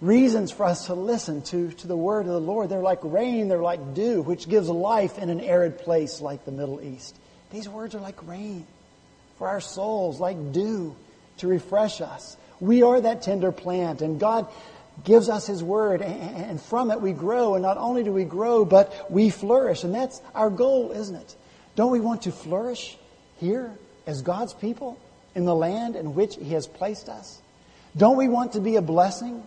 reasons 0.00 0.50
for 0.52 0.64
us 0.64 0.86
to 0.86 0.94
listen 0.94 1.42
to, 1.42 1.70
to 1.72 1.86
the 1.86 1.96
word 1.96 2.26
of 2.26 2.32
the 2.32 2.40
Lord? 2.40 2.68
They're 2.68 2.80
like 2.80 3.00
rain, 3.02 3.48
they're 3.48 3.62
like 3.62 3.94
dew, 3.94 4.22
which 4.22 4.48
gives 4.48 4.68
life 4.68 5.18
in 5.18 5.30
an 5.30 5.40
arid 5.40 5.78
place 5.78 6.20
like 6.20 6.44
the 6.44 6.52
Middle 6.52 6.80
East. 6.80 7.16
These 7.50 7.68
words 7.68 7.94
are 7.94 8.00
like 8.00 8.26
rain 8.26 8.66
for 9.38 9.48
our 9.48 9.60
souls, 9.60 10.20
like 10.20 10.52
dew 10.52 10.94
to 11.38 11.48
refresh 11.48 12.00
us. 12.00 12.36
We 12.60 12.82
are 12.82 13.00
that 13.00 13.22
tender 13.22 13.52
plant, 13.52 14.02
and 14.02 14.18
God 14.18 14.48
gives 15.04 15.28
us 15.28 15.46
His 15.46 15.62
Word, 15.62 16.02
and 16.02 16.60
from 16.60 16.90
it 16.90 17.00
we 17.00 17.12
grow. 17.12 17.54
And 17.54 17.62
not 17.62 17.78
only 17.78 18.02
do 18.02 18.12
we 18.12 18.24
grow, 18.24 18.64
but 18.64 19.10
we 19.10 19.30
flourish. 19.30 19.84
And 19.84 19.94
that's 19.94 20.20
our 20.34 20.50
goal, 20.50 20.90
isn't 20.92 21.14
it? 21.14 21.36
Don't 21.76 21.92
we 21.92 22.00
want 22.00 22.22
to 22.22 22.32
flourish 22.32 22.96
here 23.38 23.72
as 24.06 24.22
God's 24.22 24.54
people 24.54 24.98
in 25.34 25.44
the 25.44 25.54
land 25.54 25.94
in 25.94 26.14
which 26.14 26.34
He 26.36 26.50
has 26.54 26.66
placed 26.66 27.08
us? 27.08 27.40
Don't 27.96 28.16
we 28.16 28.28
want 28.28 28.52
to 28.52 28.60
be 28.60 28.76
a 28.76 28.82
blessing 28.82 29.46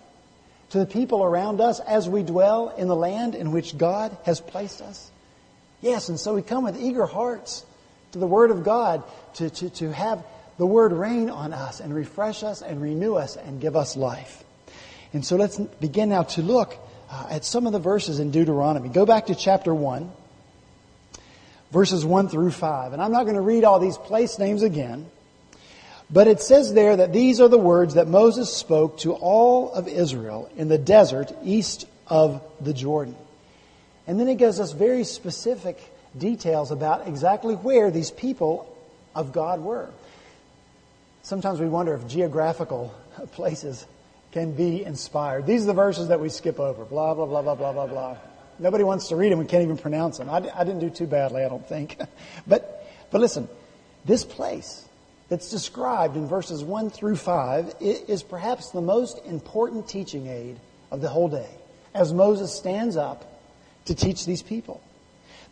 to 0.72 0.80
the 0.80 0.86
people 0.86 1.24
around 1.24 1.62
us 1.62 1.80
as 1.82 2.10
we 2.10 2.24
dwell 2.24 2.70
in 2.70 2.88
the 2.88 2.96
land 2.96 3.36
in 3.36 3.52
which 3.52 3.78
God 3.78 4.16
has 4.26 4.42
placed 4.42 4.82
us? 4.82 5.12
Yes, 5.82 6.10
and 6.10 6.20
so 6.20 6.36
we 6.36 6.42
come 6.42 6.64
with 6.64 6.80
eager 6.80 7.06
hearts 7.06 7.66
to 8.12 8.20
the 8.20 8.28
Word 8.28 8.52
of 8.52 8.64
God 8.64 9.04
to, 9.36 9.50
to, 9.50 9.70
to 9.70 9.92
have 9.92 10.24
the 10.58 10.66
Word 10.66 10.94
rain 10.94 11.30
on 11.30 11.54
us 11.54 11.80
and 11.80 11.94
refresh 11.94 12.44
us 12.44 12.62
and 12.62 12.82
renew 12.82 13.16
us 13.16 13.36
and 13.36 13.60
give 13.60 13.76
us 13.76 13.96
life. 13.96 14.44
And 15.14 15.26
so 15.26 15.36
let's 15.36 15.58
begin 15.58 16.10
now 16.10 16.24
to 16.24 16.42
look 16.42 16.78
uh, 17.10 17.28
at 17.30 17.44
some 17.44 17.68
of 17.68 17.74
the 17.74 17.80
verses 17.80 18.20
in 18.20 18.32
Deuteronomy. 18.32 18.90
Go 18.90 19.06
back 19.06 19.26
to 19.26 19.36
chapter 19.36 19.74
1, 19.76 20.10
verses 21.72 22.06
1 22.06 22.30
through 22.30 22.52
5. 22.52 22.94
And 22.94 23.02
I'm 23.02 23.12
not 23.12 23.24
going 23.24 23.36
to 23.36 23.42
read 23.42 23.66
all 23.66 23.80
these 23.80 23.98
place 23.98 24.40
names 24.40 24.64
again. 24.64 25.10
But 26.12 26.28
it 26.28 26.42
says 26.42 26.74
there 26.74 26.98
that 26.98 27.14
these 27.14 27.40
are 27.40 27.48
the 27.48 27.58
words 27.58 27.94
that 27.94 28.08
Moses 28.08 28.54
spoke 28.54 28.98
to 29.00 29.14
all 29.14 29.72
of 29.72 29.88
Israel 29.88 30.50
in 30.58 30.68
the 30.68 30.78
desert 30.78 31.32
east 31.44 31.88
of 32.08 32.44
the 32.60 32.74
Jordan. 32.74 33.16
And 34.08 34.20
then 34.20 34.28
it 34.28 34.36
gives 34.36 34.60
us 34.60 34.74
very 34.74 35.06
specific 35.06 35.80
details 36.18 36.72
about 36.72 37.08
exactly 37.08 37.56
where 37.56 37.92
these 37.92 38.12
people 38.12 38.68
of 39.16 39.32
God 39.32 39.62
were. 39.62 39.90
Sometimes 41.24 41.62
we 41.62 41.68
wonder 41.68 41.94
if 41.94 42.06
geographical 42.08 42.94
places 43.32 43.86
can 44.34 44.52
be 44.52 44.84
inspired. 44.84 45.46
These 45.46 45.64
are 45.64 45.68
the 45.68 45.74
verses 45.74 46.10
that 46.10 46.20
we 46.20 46.28
skip 46.28 46.60
over. 46.60 46.84
Blah, 46.84 47.14
blah, 47.14 47.26
blah, 47.26 47.42
blah, 47.42 47.56
blah, 47.56 47.72
blah, 47.72 47.88
blah. 47.88 48.18
Nobody 48.60 48.84
wants 48.84 49.08
to 49.10 49.16
read 49.16 49.32
them. 49.32 49.40
We 49.40 49.46
can't 49.46 49.64
even 49.64 49.78
pronounce 49.78 50.18
them. 50.18 50.30
I, 50.30 50.38
I 50.38 50.64
didn't 50.66 50.80
do 50.80 50.90
too 50.90 51.08
badly, 51.08 51.44
I 51.44 51.50
don't 51.50 51.68
think. 51.68 51.98
but, 52.48 52.86
but 53.12 53.22
listen, 53.22 53.48
this 54.04 54.26
place 54.26 54.86
that's 55.32 55.50
described 55.50 56.18
in 56.18 56.28
verses 56.28 56.62
1 56.62 56.90
through 56.90 57.16
5 57.16 57.76
is 57.80 58.22
perhaps 58.22 58.72
the 58.72 58.82
most 58.82 59.18
important 59.26 59.88
teaching 59.88 60.28
aid 60.28 60.60
of 60.92 61.00
the 61.00 61.08
whole 61.08 61.30
day 61.30 61.48
as 61.94 62.12
Moses 62.12 62.54
stands 62.54 62.98
up 62.98 63.40
to 63.86 63.96
teach 63.96 64.26
these 64.26 64.44
people. 64.44 64.84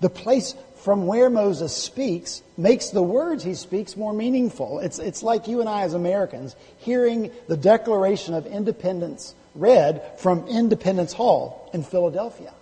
The 0.01 0.09
place 0.09 0.53
from 0.83 1.07
where 1.07 1.29
Moses 1.29 1.73
speaks 1.73 2.43
makes 2.57 2.89
the 2.89 3.01
words 3.01 3.41
he 3.41 3.53
speaks 3.53 3.95
more 3.95 4.11
meaningful. 4.11 4.79
It's, 4.79 4.99
it's 4.99 5.23
like 5.23 5.47
you 5.47 5.61
and 5.61 5.69
I 5.69 5.83
as 5.83 5.93
Americans 5.93 6.57
hearing 6.79 7.31
the 7.47 7.55
Declaration 7.55 8.33
of 8.33 8.45
Independence 8.45 9.33
read 9.55 10.03
from 10.17 10.45
Independence 10.49 11.13
Hall 11.13 11.69
in 11.73 11.83
Philadelphia. 11.83 12.53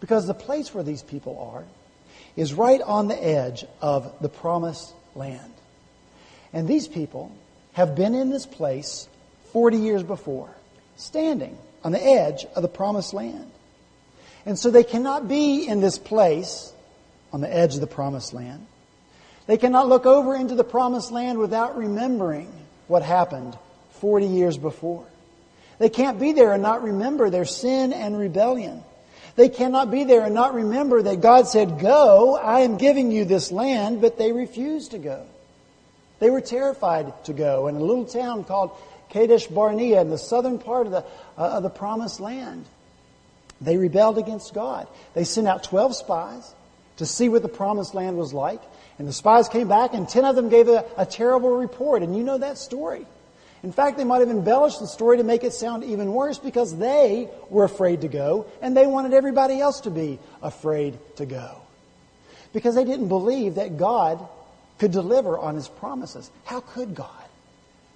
Because 0.00 0.26
the 0.26 0.32
place 0.32 0.72
where 0.72 0.84
these 0.84 1.02
people 1.02 1.52
are 1.54 1.64
is 2.36 2.54
right 2.54 2.80
on 2.80 3.08
the 3.08 3.22
edge 3.22 3.66
of 3.82 4.10
the 4.22 4.30
promised 4.30 4.94
land. 5.14 5.52
And 6.52 6.66
these 6.66 6.88
people 6.88 7.32
have 7.72 7.94
been 7.94 8.14
in 8.14 8.30
this 8.30 8.46
place 8.46 9.08
40 9.52 9.78
years 9.78 10.02
before, 10.02 10.50
standing 10.96 11.56
on 11.84 11.92
the 11.92 12.04
edge 12.04 12.44
of 12.56 12.62
the 12.62 12.68
promised 12.68 13.14
land. 13.14 13.50
And 14.46 14.58
so 14.58 14.70
they 14.70 14.84
cannot 14.84 15.28
be 15.28 15.66
in 15.66 15.80
this 15.80 15.98
place 15.98 16.72
on 17.32 17.40
the 17.40 17.54
edge 17.54 17.74
of 17.74 17.80
the 17.80 17.86
promised 17.86 18.32
land. 18.32 18.66
They 19.46 19.56
cannot 19.56 19.88
look 19.88 20.06
over 20.06 20.34
into 20.34 20.54
the 20.54 20.64
promised 20.64 21.10
land 21.10 21.38
without 21.38 21.76
remembering 21.76 22.52
what 22.86 23.02
happened 23.02 23.56
40 24.00 24.26
years 24.26 24.58
before. 24.58 25.06
They 25.78 25.88
can't 25.88 26.18
be 26.18 26.32
there 26.32 26.52
and 26.52 26.62
not 26.62 26.82
remember 26.82 27.30
their 27.30 27.44
sin 27.44 27.92
and 27.92 28.18
rebellion. 28.18 28.82
They 29.36 29.48
cannot 29.48 29.90
be 29.90 30.04
there 30.04 30.24
and 30.24 30.34
not 30.34 30.54
remember 30.54 31.00
that 31.02 31.20
God 31.20 31.46
said, 31.46 31.78
Go, 31.78 32.36
I 32.36 32.60
am 32.60 32.76
giving 32.76 33.12
you 33.12 33.24
this 33.24 33.52
land, 33.52 34.00
but 34.00 34.18
they 34.18 34.32
refused 34.32 34.90
to 34.90 34.98
go. 34.98 35.26
They 36.18 36.30
were 36.30 36.40
terrified 36.40 37.12
to 37.24 37.32
go 37.32 37.68
in 37.68 37.76
a 37.76 37.80
little 37.80 38.04
town 38.04 38.44
called 38.44 38.72
Kadesh 39.08 39.46
Barnea 39.46 40.00
in 40.00 40.10
the 40.10 40.18
southern 40.18 40.58
part 40.58 40.86
of 40.86 40.92
the, 40.92 41.04
uh, 41.36 41.56
of 41.56 41.62
the 41.62 41.70
promised 41.70 42.20
land. 42.20 42.64
They 43.60 43.76
rebelled 43.76 44.18
against 44.18 44.54
God. 44.54 44.86
They 45.14 45.24
sent 45.24 45.48
out 45.48 45.64
12 45.64 45.96
spies 45.96 46.54
to 46.96 47.06
see 47.06 47.28
what 47.28 47.42
the 47.42 47.48
promised 47.48 47.94
land 47.94 48.16
was 48.16 48.32
like. 48.32 48.60
And 48.98 49.06
the 49.06 49.12
spies 49.12 49.48
came 49.48 49.68
back 49.68 49.94
and 49.94 50.08
10 50.08 50.24
of 50.24 50.36
them 50.36 50.48
gave 50.48 50.68
a, 50.68 50.84
a 50.96 51.06
terrible 51.06 51.56
report. 51.56 52.02
And 52.02 52.16
you 52.16 52.22
know 52.22 52.38
that 52.38 52.58
story. 52.58 53.06
In 53.62 53.72
fact, 53.72 53.96
they 53.96 54.04
might 54.04 54.20
have 54.20 54.30
embellished 54.30 54.78
the 54.78 54.86
story 54.86 55.16
to 55.16 55.24
make 55.24 55.42
it 55.42 55.52
sound 55.52 55.82
even 55.82 56.12
worse 56.12 56.38
because 56.38 56.76
they 56.76 57.28
were 57.50 57.64
afraid 57.64 58.02
to 58.02 58.08
go 58.08 58.46
and 58.62 58.76
they 58.76 58.86
wanted 58.86 59.14
everybody 59.14 59.60
else 59.60 59.80
to 59.82 59.90
be 59.90 60.18
afraid 60.42 60.98
to 61.16 61.26
go. 61.26 61.60
Because 62.52 62.76
they 62.76 62.84
didn't 62.84 63.08
believe 63.08 63.56
that 63.56 63.76
God 63.76 64.26
could 64.78 64.92
deliver 64.92 65.38
on 65.38 65.54
his 65.54 65.68
promises. 65.68 66.30
How 66.44 66.60
could 66.60 66.94
God? 66.94 67.10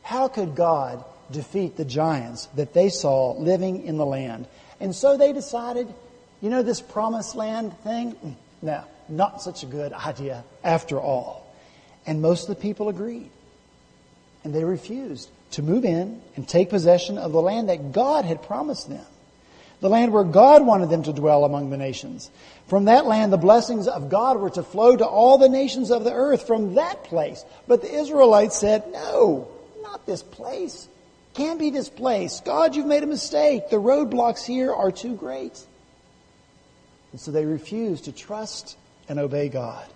How 0.03 0.29
could 0.29 0.55
God 0.55 1.05
defeat 1.31 1.77
the 1.77 1.85
giants 1.85 2.47
that 2.57 2.75
they 2.75 2.89
saw 2.89 3.33
living 3.33 3.85
in 3.85 3.97
the 3.97 4.07
land? 4.07 4.47
And 4.81 4.95
so 4.95 5.17
they 5.17 5.33
decided, 5.33 5.93
you 6.41 6.51
know, 6.51 6.63
this 6.63 6.81
promised 6.81 7.37
land 7.37 7.77
thing? 7.79 8.15
Mm, 8.15 8.35
no, 8.63 8.85
not 9.09 9.43
such 9.43 9.63
a 9.63 9.67
good 9.67 9.93
idea 9.93 10.45
after 10.65 11.01
all. 11.01 11.47
And 12.05 12.21
most 12.21 12.49
of 12.49 12.57
the 12.57 12.61
people 12.61 12.89
agreed. 12.89 13.31
And 14.45 14.53
they 14.53 14.65
refused 14.65 15.31
to 15.53 15.63
move 15.63 15.85
in 15.85 16.21
and 16.35 16.49
take 16.49 16.71
possession 16.71 17.17
of 17.17 17.31
the 17.31 17.41
land 17.41 17.69
that 17.69 17.93
God 17.93 18.25
had 18.25 18.43
promised 18.43 18.89
them 18.89 19.07
the 19.83 19.89
land 19.89 20.13
where 20.13 20.25
God 20.25 20.65
wanted 20.65 20.91
them 20.91 21.03
to 21.03 21.13
dwell 21.13 21.45
among 21.45 21.71
the 21.71 21.77
nations. 21.77 22.31
From 22.69 22.85
that 22.85 23.05
land, 23.05 23.33
the 23.33 23.37
blessings 23.37 23.89
of 23.89 24.09
God 24.09 24.39
were 24.39 24.51
to 24.51 24.63
flow 24.63 24.97
to 24.97 25.05
all 25.05 25.39
the 25.39 25.49
nations 25.49 25.91
of 25.91 26.05
the 26.05 26.13
earth 26.13 26.47
from 26.47 26.75
that 26.75 27.03
place. 27.03 27.45
But 27.67 27.83
the 27.83 27.93
Israelites 27.93 28.57
said, 28.57 28.85
no, 28.93 29.49
not 29.83 30.07
this 30.07 30.23
place. 30.23 30.89
Can't 31.35 31.59
be 31.59 31.71
this 31.71 31.89
place. 31.89 32.41
God, 32.45 32.77
you've 32.77 32.87
made 32.87 33.03
a 33.03 33.09
mistake. 33.09 33.71
The 33.71 33.77
roadblocks 33.77 34.47
here 34.47 34.73
are 34.73 34.93
too 34.93 35.17
great. 35.17 35.61
And 37.11 37.21
so 37.21 37.33
they 37.33 37.45
refused 37.45 38.05
to 38.05 38.13
trust 38.13 38.77
and 39.09 39.19
obey 39.19 39.49
God. 39.49 39.87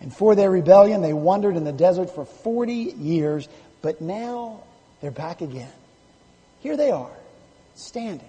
And 0.00 0.16
for 0.16 0.34
their 0.34 0.50
rebellion, 0.50 1.02
they 1.02 1.12
wandered 1.12 1.56
in 1.56 1.64
the 1.64 1.72
desert 1.72 2.14
for 2.14 2.24
40 2.24 2.72
years, 2.72 3.48
but 3.82 4.00
now 4.00 4.62
they're 5.02 5.10
back 5.10 5.42
again. 5.42 5.72
Here 6.60 6.78
they 6.78 6.90
are, 6.90 7.12
standing 7.74 8.28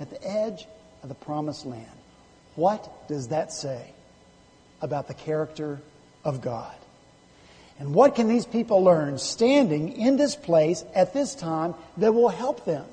at 0.00 0.10
the 0.10 0.22
edge 0.26 0.66
of 1.02 1.08
the 1.08 1.14
promised 1.14 1.66
land. 1.66 1.86
What 2.54 3.08
does 3.08 3.28
that 3.28 3.52
say 3.52 3.90
about 4.80 5.08
the 5.08 5.14
character 5.14 5.80
of 6.24 6.40
God? 6.40 6.74
And 7.78 7.94
what 7.94 8.14
can 8.14 8.28
these 8.28 8.46
people 8.46 8.82
learn 8.82 9.18
standing 9.18 9.92
in 9.92 10.16
this 10.16 10.34
place 10.34 10.84
at 10.94 11.12
this 11.12 11.34
time 11.34 11.74
that 11.98 12.14
will 12.14 12.30
help 12.30 12.64
them 12.64 12.86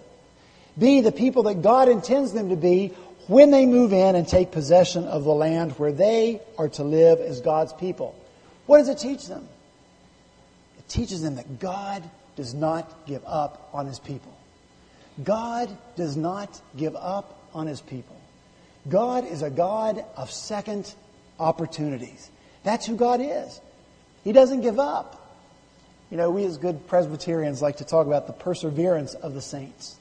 be 0.77 1.01
the 1.01 1.11
people 1.11 1.43
that 1.43 1.61
God 1.61 1.87
intends 1.87 2.33
them 2.33 2.49
to 2.49 2.55
be 2.55 2.93
when 3.27 3.51
they 3.51 3.65
move 3.65 3.93
in 3.93 4.15
and 4.15 4.27
take 4.27 4.51
possession 4.51 5.05
of 5.05 5.23
the 5.23 5.33
land 5.33 5.73
where 5.73 5.93
they 5.93 6.41
are 6.57 6.67
to 6.69 6.83
live 6.83 7.19
as 7.19 7.39
God's 7.39 7.71
people? 7.73 8.13
What 8.65 8.79
does 8.79 8.89
it 8.89 8.97
teach 8.97 9.27
them? 9.27 9.47
It 10.77 10.89
teaches 10.89 11.21
them 11.21 11.35
that 11.35 11.59
God 11.59 12.03
does 12.35 12.53
not 12.53 13.05
give 13.05 13.23
up 13.25 13.69
on 13.73 13.85
his 13.85 13.99
people. 13.99 14.32
God 15.21 15.69
does 15.95 16.15
not 16.15 16.61
give 16.75 16.95
up 16.95 17.39
on 17.53 17.67
his 17.67 17.81
people. 17.81 18.19
God 18.89 19.25
is 19.27 19.41
a 19.41 19.49
God 19.49 20.03
of 20.17 20.31
second 20.31 20.93
opportunities. 21.39 22.29
That's 22.63 22.85
who 22.85 22.95
God 22.95 23.21
is. 23.21 23.61
He 24.23 24.31
doesn't 24.31 24.61
give 24.61 24.79
up. 24.79 25.19
You 26.09 26.17
know, 26.17 26.29
we 26.29 26.45
as 26.45 26.57
good 26.57 26.87
Presbyterians 26.87 27.61
like 27.61 27.77
to 27.77 27.85
talk 27.85 28.07
about 28.07 28.27
the 28.27 28.33
perseverance 28.33 29.13
of 29.13 29.33
the 29.33 29.41
saints. 29.41 29.97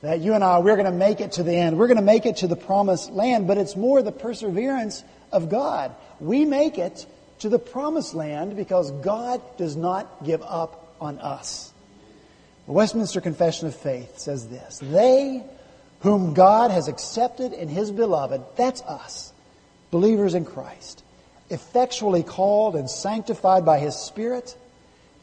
That 0.00 0.20
you 0.20 0.34
and 0.34 0.44
I, 0.44 0.58
we're 0.58 0.76
going 0.76 0.84
to 0.86 0.92
make 0.92 1.20
it 1.20 1.32
to 1.32 1.42
the 1.42 1.54
end. 1.54 1.78
We're 1.78 1.86
going 1.86 1.96
to 1.96 2.02
make 2.02 2.26
it 2.26 2.38
to 2.38 2.46
the 2.46 2.56
promised 2.56 3.10
land, 3.10 3.46
but 3.46 3.58
it's 3.58 3.74
more 3.74 4.02
the 4.02 4.12
perseverance 4.12 5.02
of 5.32 5.48
God. 5.48 5.94
We 6.20 6.44
make 6.44 6.78
it 6.78 7.06
to 7.40 7.48
the 7.48 7.58
promised 7.58 8.14
land 8.14 8.56
because 8.56 8.90
God 8.90 9.40
does 9.56 9.76
not 9.76 10.24
give 10.24 10.42
up 10.42 10.94
on 11.00 11.18
us. 11.18 11.72
The 12.66 12.72
Westminster 12.72 13.20
Confession 13.20 13.68
of 13.68 13.74
Faith 13.74 14.18
says 14.18 14.48
this 14.48 14.78
They 14.78 15.44
whom 16.00 16.32
God 16.32 16.70
has 16.70 16.88
accepted 16.88 17.52
in 17.52 17.68
His 17.68 17.90
beloved, 17.90 18.42
that's 18.56 18.80
us, 18.82 19.32
believers 19.90 20.34
in 20.34 20.46
Christ, 20.46 21.02
effectually 21.50 22.22
called 22.22 22.74
and 22.74 22.88
sanctified 22.88 23.66
by 23.66 23.78
His 23.80 23.94
Spirit, 23.94 24.56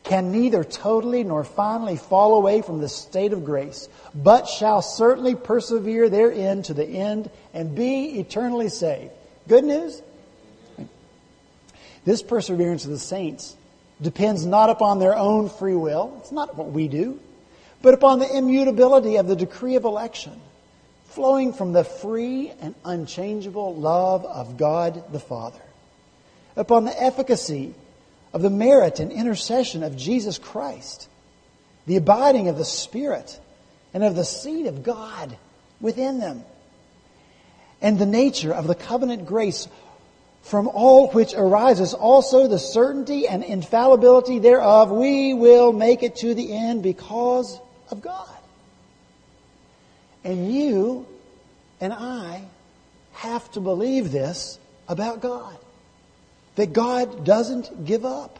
can 0.04 0.32
neither 0.32 0.64
totally 0.64 1.24
nor 1.24 1.44
finally 1.44 1.98
fall 1.98 2.36
away 2.36 2.62
from 2.62 2.80
the 2.80 2.90
state 2.90 3.34
of 3.34 3.44
grace, 3.44 3.90
but 4.14 4.48
shall 4.48 4.84
certainly 4.84 5.36
persevere 5.36 6.10
therein 6.10 6.62
to 6.64 6.74
the 6.76 6.86
end 6.86 7.30
and 7.54 7.76
be 7.76 8.20
eternally 8.20 8.70
saved. 8.70 9.12
Good 9.48 9.64
news? 9.64 10.02
This 12.06 12.22
perseverance 12.24 12.86
of 12.86 12.92
the 12.92 13.00
saints 13.00 13.56
depends 14.00 14.46
not 14.46 14.72
upon 14.72 15.00
their 15.00 15.16
own 15.16 15.50
free 15.50 15.76
will. 15.76 16.16
It's 16.20 16.32
not 16.32 16.56
what 16.56 16.72
we 16.72 16.88
do 16.88 17.20
but 17.82 17.94
upon 17.94 18.20
the 18.20 18.38
immutability 18.38 19.18
of 19.18 19.28
the 19.28 19.36
decree 19.36 19.76
of 19.76 19.86
election, 19.86 20.40
flowing 21.06 21.54
from 21.54 21.74
the 21.74 21.84
free 21.84 22.52
and 22.62 22.76
unchangeable 22.86 23.76
love 23.76 24.26
of 24.26 24.58
God 24.58 25.12
the 25.12 25.20
Father, 25.20 25.62
upon 26.56 26.86
the 26.86 27.04
efficacy 27.04 27.74
of 28.34 28.42
the 28.42 28.50
merit 28.50 29.00
and 29.00 29.12
intercession 29.12 29.84
of 29.84 29.98
Jesus 29.98 30.38
Christ, 30.38 31.10
the 31.88 31.98
abiding 31.98 32.48
of 32.48 32.58
the 32.58 32.66
Spirit 32.66 33.40
and 33.94 34.04
of 34.04 34.16
the 34.16 34.26
seed 34.26 34.68
of 34.68 34.84
God 34.84 35.36
within 35.80 36.20
them, 36.20 36.44
and 37.82 37.98
the 37.98 38.06
nature 38.06 38.54
of 38.54 38.68
the 38.68 38.76
covenant 38.76 39.26
grace 39.26 39.68
from 40.44 40.68
all 40.68 41.10
which 41.12 41.34
arises 41.36 41.94
also 41.94 42.48
the 42.48 42.60
certainty 42.60 43.28
and 43.28 43.44
infallibility 43.44 44.40
thereof, 44.40 44.92
we 44.92 45.34
will 45.34 45.72
make 45.72 46.04
it 46.04 46.16
to 46.18 46.34
the 46.34 46.54
end 46.54 46.84
because 46.84 47.60
of 47.92 48.02
God. 48.02 48.38
And 50.24 50.54
you 50.54 51.06
and 51.80 51.92
I 51.92 52.44
have 53.14 53.52
to 53.54 53.60
believe 53.60 54.12
this 54.12 54.60
about 54.88 55.22
God. 55.22 55.58
That 56.56 56.74
God 56.74 57.26
doesn't 57.26 57.86
give 57.86 58.06
up. 58.06 58.40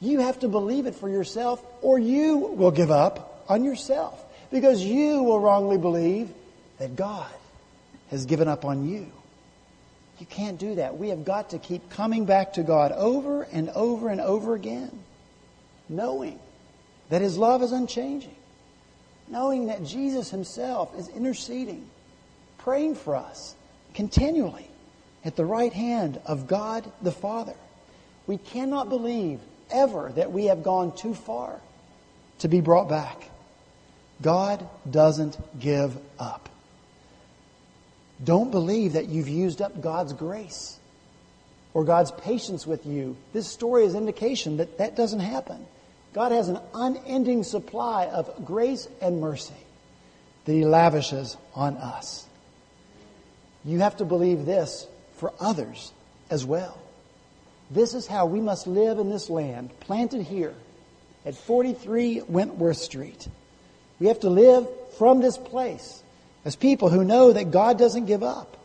You 0.00 0.20
have 0.20 0.40
to 0.40 0.48
believe 0.48 0.86
it 0.86 0.94
for 0.94 1.08
yourself 1.08 1.64
or 1.82 1.98
you 1.98 2.36
will 2.36 2.70
give 2.70 2.90
up 2.90 3.44
on 3.48 3.64
yourself 3.64 4.22
because 4.50 4.82
you 4.82 5.22
will 5.22 5.40
wrongly 5.40 5.78
believe 5.78 6.30
that 6.78 6.96
God 6.96 7.30
has 8.10 8.26
given 8.26 8.48
up 8.48 8.64
on 8.64 8.88
you. 8.88 9.10
You 10.18 10.26
can't 10.26 10.58
do 10.58 10.76
that. 10.76 10.96
We 10.96 11.08
have 11.08 11.24
got 11.24 11.50
to 11.50 11.58
keep 11.58 11.90
coming 11.90 12.24
back 12.24 12.54
to 12.54 12.62
God 12.62 12.92
over 12.92 13.42
and 13.42 13.68
over 13.70 14.08
and 14.08 14.20
over 14.20 14.54
again, 14.54 14.90
knowing 15.88 16.38
that 17.08 17.20
His 17.20 17.36
love 17.36 17.62
is 17.62 17.72
unchanging, 17.72 18.36
knowing 19.28 19.66
that 19.66 19.84
Jesus 19.84 20.30
Himself 20.30 20.96
is 20.98 21.08
interceding, 21.08 21.88
praying 22.58 22.94
for 22.94 23.16
us 23.16 23.54
continually 23.94 24.68
at 25.24 25.36
the 25.36 25.44
right 25.44 25.72
hand 25.72 26.20
of 26.26 26.46
God 26.46 26.90
the 27.02 27.12
Father. 27.12 27.54
We 28.26 28.38
cannot 28.38 28.88
believe 28.88 29.40
ever 29.70 30.12
that 30.16 30.32
we 30.32 30.46
have 30.46 30.62
gone 30.62 30.94
too 30.94 31.14
far 31.14 31.60
to 32.40 32.48
be 32.48 32.60
brought 32.60 32.88
back. 32.88 33.30
God 34.20 34.66
doesn't 34.90 35.36
give 35.58 35.96
up. 36.18 36.48
Don't 38.22 38.50
believe 38.50 38.92
that 38.92 39.08
you've 39.08 39.28
used 39.28 39.60
up 39.60 39.80
God's 39.80 40.12
grace 40.12 40.78
or 41.72 41.84
God's 41.84 42.12
patience 42.12 42.66
with 42.66 42.86
you. 42.86 43.16
This 43.32 43.48
story 43.48 43.84
is 43.84 43.94
indication 43.94 44.58
that 44.58 44.78
that 44.78 44.96
doesn't 44.96 45.20
happen. 45.20 45.66
God 46.14 46.30
has 46.30 46.48
an 46.48 46.60
unending 46.72 47.42
supply 47.42 48.06
of 48.06 48.44
grace 48.44 48.88
and 49.02 49.20
mercy 49.20 49.52
that 50.44 50.52
He 50.52 50.64
lavishes 50.64 51.36
on 51.54 51.76
us. 51.76 52.24
You 53.64 53.80
have 53.80 53.96
to 53.96 54.04
believe 54.04 54.46
this 54.46 54.86
for 55.16 55.32
others 55.40 55.92
as 56.30 56.44
well. 56.44 56.78
This 57.70 57.94
is 57.94 58.06
how 58.06 58.26
we 58.26 58.40
must 58.40 58.68
live 58.68 58.98
in 58.98 59.10
this 59.10 59.28
land, 59.28 59.70
planted 59.80 60.22
here 60.22 60.54
at 61.26 61.34
43 61.34 62.22
Wentworth 62.28 62.76
Street. 62.76 63.26
We 63.98 64.06
have 64.06 64.20
to 64.20 64.30
live 64.30 64.68
from 64.98 65.20
this 65.20 65.36
place 65.36 66.02
as 66.44 66.54
people 66.54 66.90
who 66.90 67.04
know 67.04 67.32
that 67.32 67.50
God 67.50 67.76
doesn't 67.78 68.06
give 68.06 68.22
up. 68.22 68.56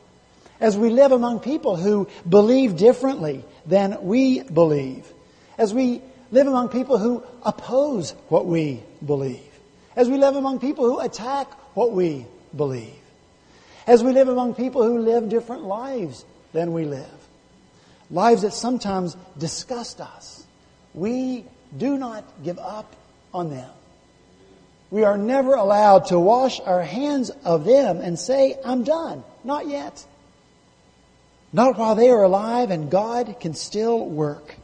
As 0.59 0.77
we 0.77 0.89
live 0.89 1.13
among 1.13 1.39
people 1.39 1.77
who 1.77 2.07
believe 2.27 2.77
differently 2.77 3.43
than 3.65 4.03
we 4.03 4.43
believe. 4.43 5.11
As 5.57 5.73
we 5.73 6.01
live 6.31 6.47
among 6.47 6.69
people 6.69 6.97
who 6.97 7.23
oppose 7.43 8.11
what 8.29 8.45
we 8.45 8.83
believe. 9.05 9.41
As 9.95 10.09
we 10.09 10.17
live 10.17 10.35
among 10.35 10.59
people 10.59 10.85
who 10.85 10.99
attack 10.99 11.51
what 11.75 11.91
we 11.91 12.25
believe. 12.55 12.93
As 13.87 14.03
we 14.03 14.11
live 14.11 14.27
among 14.27 14.55
people 14.55 14.83
who 14.83 14.99
live 14.99 15.29
different 15.29 15.63
lives 15.63 16.23
than 16.53 16.73
we 16.73 16.85
live. 16.85 17.07
Lives 18.11 18.43
that 18.43 18.53
sometimes 18.53 19.15
disgust 19.37 20.01
us. 20.01 20.45
We 20.93 21.45
do 21.77 21.97
not 21.97 22.23
give 22.43 22.59
up 22.59 22.95
on 23.33 23.49
them. 23.49 23.69
We 24.91 25.03
are 25.03 25.17
never 25.17 25.53
allowed 25.53 26.07
to 26.07 26.19
wash 26.19 26.59
our 26.61 26.81
hands 26.81 27.29
of 27.45 27.65
them 27.65 27.97
and 27.97 28.17
say, 28.17 28.57
I'm 28.65 28.83
done. 28.83 29.23
Not 29.43 29.67
yet. 29.67 30.03
Not 31.53 31.77
while 31.77 31.95
they 31.95 32.09
are 32.09 32.23
alive 32.23 32.71
and 32.71 32.89
God 32.89 33.39
can 33.39 33.53
still 33.53 34.03
work. 34.03 34.55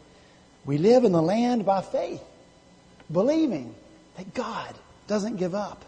We 0.66 0.78
live 0.78 1.04
in 1.04 1.12
the 1.12 1.22
land 1.22 1.66
by 1.66 1.82
faith, 1.82 2.24
believing 3.12 3.76
that 4.18 4.34
God 4.34 4.74
doesn't 5.08 5.38
give 5.38 5.54
up. 5.54 5.86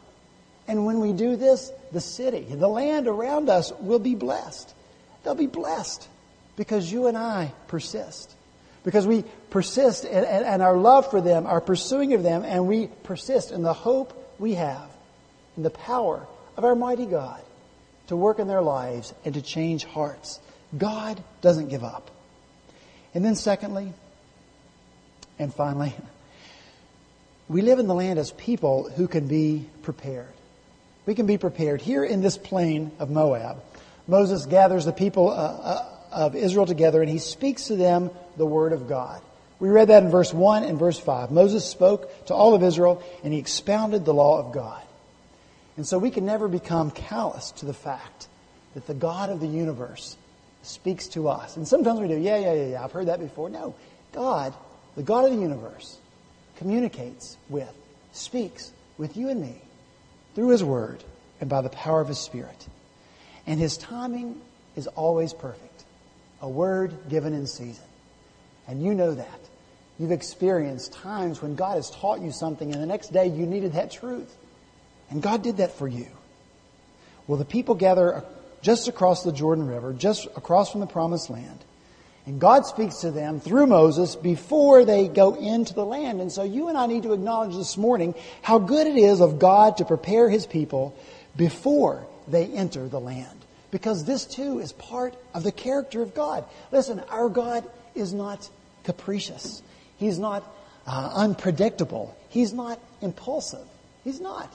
And 0.67 0.85
when 0.85 0.99
we 0.99 1.13
do 1.13 1.35
this, 1.35 1.71
the 1.91 2.01
city, 2.01 2.41
the 2.41 2.67
land 2.67 3.07
around 3.07 3.49
us 3.49 3.71
will 3.79 3.99
be 3.99 4.15
blessed. 4.15 4.73
They'll 5.23 5.35
be 5.35 5.47
blessed 5.47 6.07
because 6.55 6.91
you 6.91 7.07
and 7.07 7.17
I 7.17 7.53
persist. 7.67 8.35
Because 8.83 9.07
we 9.07 9.23
persist 9.49 10.05
and, 10.05 10.61
our 10.61 10.77
love 10.77 11.09
for 11.09 11.21
them, 11.21 11.45
our 11.45 11.61
pursuing 11.61 12.13
of 12.13 12.23
them, 12.23 12.43
and 12.43 12.67
we 12.67 12.87
persist 13.03 13.51
in 13.51 13.63
the 13.63 13.73
hope 13.73 14.13
we 14.39 14.53
have 14.53 14.89
in 15.55 15.63
the 15.63 15.69
power 15.69 16.27
of 16.55 16.63
our 16.63 16.75
mighty 16.75 17.05
God 17.05 17.41
to 18.07 18.15
work 18.15 18.39
in 18.39 18.47
their 18.47 18.61
lives 18.61 19.13
and 19.25 19.33
to 19.33 19.41
change 19.41 19.83
hearts. 19.83 20.39
God 20.77 21.21
doesn't 21.41 21.69
give 21.69 21.83
up. 21.83 22.11
And 23.13 23.25
then, 23.25 23.35
secondly, 23.35 23.93
and 25.39 25.53
finally, 25.53 25.93
we 27.47 27.61
live 27.61 27.79
in 27.79 27.87
the 27.87 27.95
land 27.95 28.19
as 28.19 28.31
people 28.31 28.89
who 28.89 29.07
can 29.07 29.27
be 29.27 29.65
prepared. 29.83 30.27
We 31.05 31.15
can 31.15 31.25
be 31.25 31.37
prepared. 31.37 31.81
Here 31.81 32.03
in 32.03 32.21
this 32.21 32.37
plain 32.37 32.91
of 32.99 33.09
Moab, 33.09 33.63
Moses 34.07 34.45
gathers 34.45 34.85
the 34.85 34.91
people 34.91 35.29
uh, 35.29 35.33
uh, 35.33 35.89
of 36.11 36.35
Israel 36.35 36.65
together 36.65 37.01
and 37.01 37.09
he 37.09 37.19
speaks 37.19 37.67
to 37.67 37.75
them 37.75 38.11
the 38.35 38.45
word 38.45 38.73
of 38.73 38.87
God. 38.87 39.21
We 39.59 39.69
read 39.69 39.87
that 39.87 40.03
in 40.03 40.11
verse 40.11 40.33
1 40.33 40.63
and 40.63 40.77
verse 40.77 40.99
5. 40.99 41.31
Moses 41.31 41.65
spoke 41.65 42.25
to 42.27 42.33
all 42.33 42.53
of 42.53 42.63
Israel 42.63 43.01
and 43.23 43.33
he 43.33 43.39
expounded 43.39 44.05
the 44.05 44.13
law 44.13 44.39
of 44.39 44.53
God. 44.53 44.81
And 45.77 45.87
so 45.87 45.97
we 45.97 46.11
can 46.11 46.25
never 46.25 46.47
become 46.47 46.91
callous 46.91 47.51
to 47.51 47.65
the 47.65 47.73
fact 47.73 48.27
that 48.73 48.87
the 48.87 48.93
God 48.93 49.29
of 49.29 49.39
the 49.39 49.47
universe 49.47 50.17
speaks 50.63 51.07
to 51.09 51.29
us. 51.29 51.55
And 51.55 51.67
sometimes 51.67 51.99
we 51.99 52.07
do, 52.07 52.17
yeah, 52.17 52.37
yeah, 52.37 52.53
yeah, 52.53 52.67
yeah, 52.67 52.83
I've 52.83 52.91
heard 52.91 53.07
that 53.07 53.19
before. 53.19 53.49
No, 53.49 53.75
God, 54.11 54.53
the 54.97 55.03
God 55.03 55.25
of 55.25 55.31
the 55.31 55.37
universe, 55.37 55.99
communicates 56.57 57.37
with, 57.49 57.71
speaks 58.13 58.71
with 58.97 59.15
you 59.15 59.29
and 59.29 59.39
me 59.39 59.61
through 60.33 60.49
His 60.49 60.63
Word 60.63 61.03
and 61.39 61.49
by 61.49 61.61
the 61.61 61.69
power 61.69 62.01
of 62.01 62.07
His 62.07 62.17
Spirit. 62.17 62.67
And 63.45 63.59
His 63.59 63.77
timing 63.77 64.41
is 64.75 64.87
always 64.87 65.33
perfect. 65.33 65.83
A 66.41 66.49
word 66.49 67.09
given 67.09 67.33
in 67.33 67.45
season. 67.45 67.85
And 68.67 68.83
you 68.83 68.95
know 68.95 69.13
that. 69.13 69.39
You've 69.99 70.11
experienced 70.11 70.93
times 70.93 71.41
when 71.41 71.55
God 71.55 71.75
has 71.75 71.91
taught 71.91 72.21
you 72.21 72.31
something 72.31 72.73
and 72.73 72.81
the 72.81 72.87
next 72.87 73.13
day 73.13 73.27
you 73.27 73.45
needed 73.45 73.73
that 73.73 73.91
truth. 73.91 74.35
And 75.11 75.21
God 75.21 75.43
did 75.43 75.57
that 75.57 75.77
for 75.77 75.87
you. 75.87 76.07
Well, 77.27 77.37
the 77.37 77.45
people 77.45 77.75
gather 77.75 78.23
just 78.61 78.87
across 78.87 79.23
the 79.23 79.31
Jordan 79.31 79.67
River, 79.67 79.93
just 79.93 80.25
across 80.35 80.71
from 80.71 80.81
the 80.81 80.87
promised 80.87 81.29
land. 81.29 81.63
And 82.27 82.41
God 82.41 82.65
speaks 82.65 82.97
to 82.97 83.09
them 83.09 83.39
through 83.39 83.67
Moses 83.67 84.17
before 84.17 84.83
they 84.83 85.07
go 85.07 85.35
into 85.35 85.73
the 85.73 85.85
land. 85.85 86.19
And 86.19 86.29
so 86.29 86.43
you 86.43 86.67
and 86.67 86.77
I 86.77 86.85
need 86.85 87.03
to 87.03 87.13
acknowledge 87.13 87.55
this 87.55 87.77
morning 87.77 88.13
how 88.41 88.59
good 88.59 88.85
it 88.85 88.97
is 88.97 89.21
of 89.21 89.39
God 89.39 89.77
to 89.77 89.85
prepare 89.85 90.29
his 90.29 90.45
people 90.45 90.93
before 91.37 92.05
they 92.27 92.47
enter 92.47 92.89
the 92.89 92.99
land. 92.99 93.45
Because 93.71 94.03
this 94.03 94.25
too 94.25 94.59
is 94.59 94.73
part 94.73 95.15
of 95.33 95.43
the 95.43 95.53
character 95.53 96.01
of 96.01 96.13
God. 96.13 96.43
Listen, 96.69 96.99
our 97.09 97.29
God 97.29 97.63
is 97.95 98.13
not 98.13 98.49
capricious. 98.83 99.61
He's 99.95 100.19
not 100.19 100.43
uh, 100.85 101.11
unpredictable. 101.15 102.13
He's 102.27 102.51
not 102.51 102.77
impulsive. 103.01 103.65
He's 104.03 104.19
not. 104.19 104.53